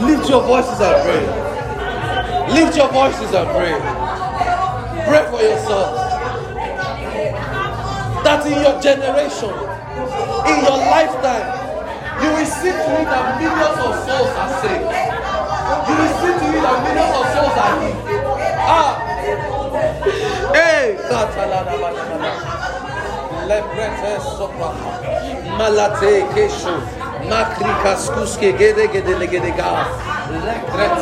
[0.00, 1.24] Lift your voices and pray.
[2.52, 3.72] Lift your voices and pray.
[5.06, 5.94] Pray for yourself.
[8.24, 9.50] That in your generation,
[10.50, 11.46] in your lifetime,
[12.20, 14.90] you will see to it that millions of souls are saved.
[15.86, 18.02] You will see to it that millions of souls are healed.
[18.66, 18.94] Ah!
[20.52, 20.98] Hey!
[23.46, 24.70] Leprete sopra.
[25.56, 26.97] Malate kesho.
[27.30, 29.70] Makrika skuske gede gede gede ga.
[30.46, 30.98] Lekret.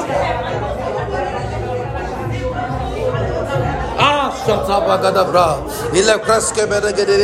[3.98, 5.56] Ah, shata bagadabra.
[5.94, 7.16] Ile kreske bede gede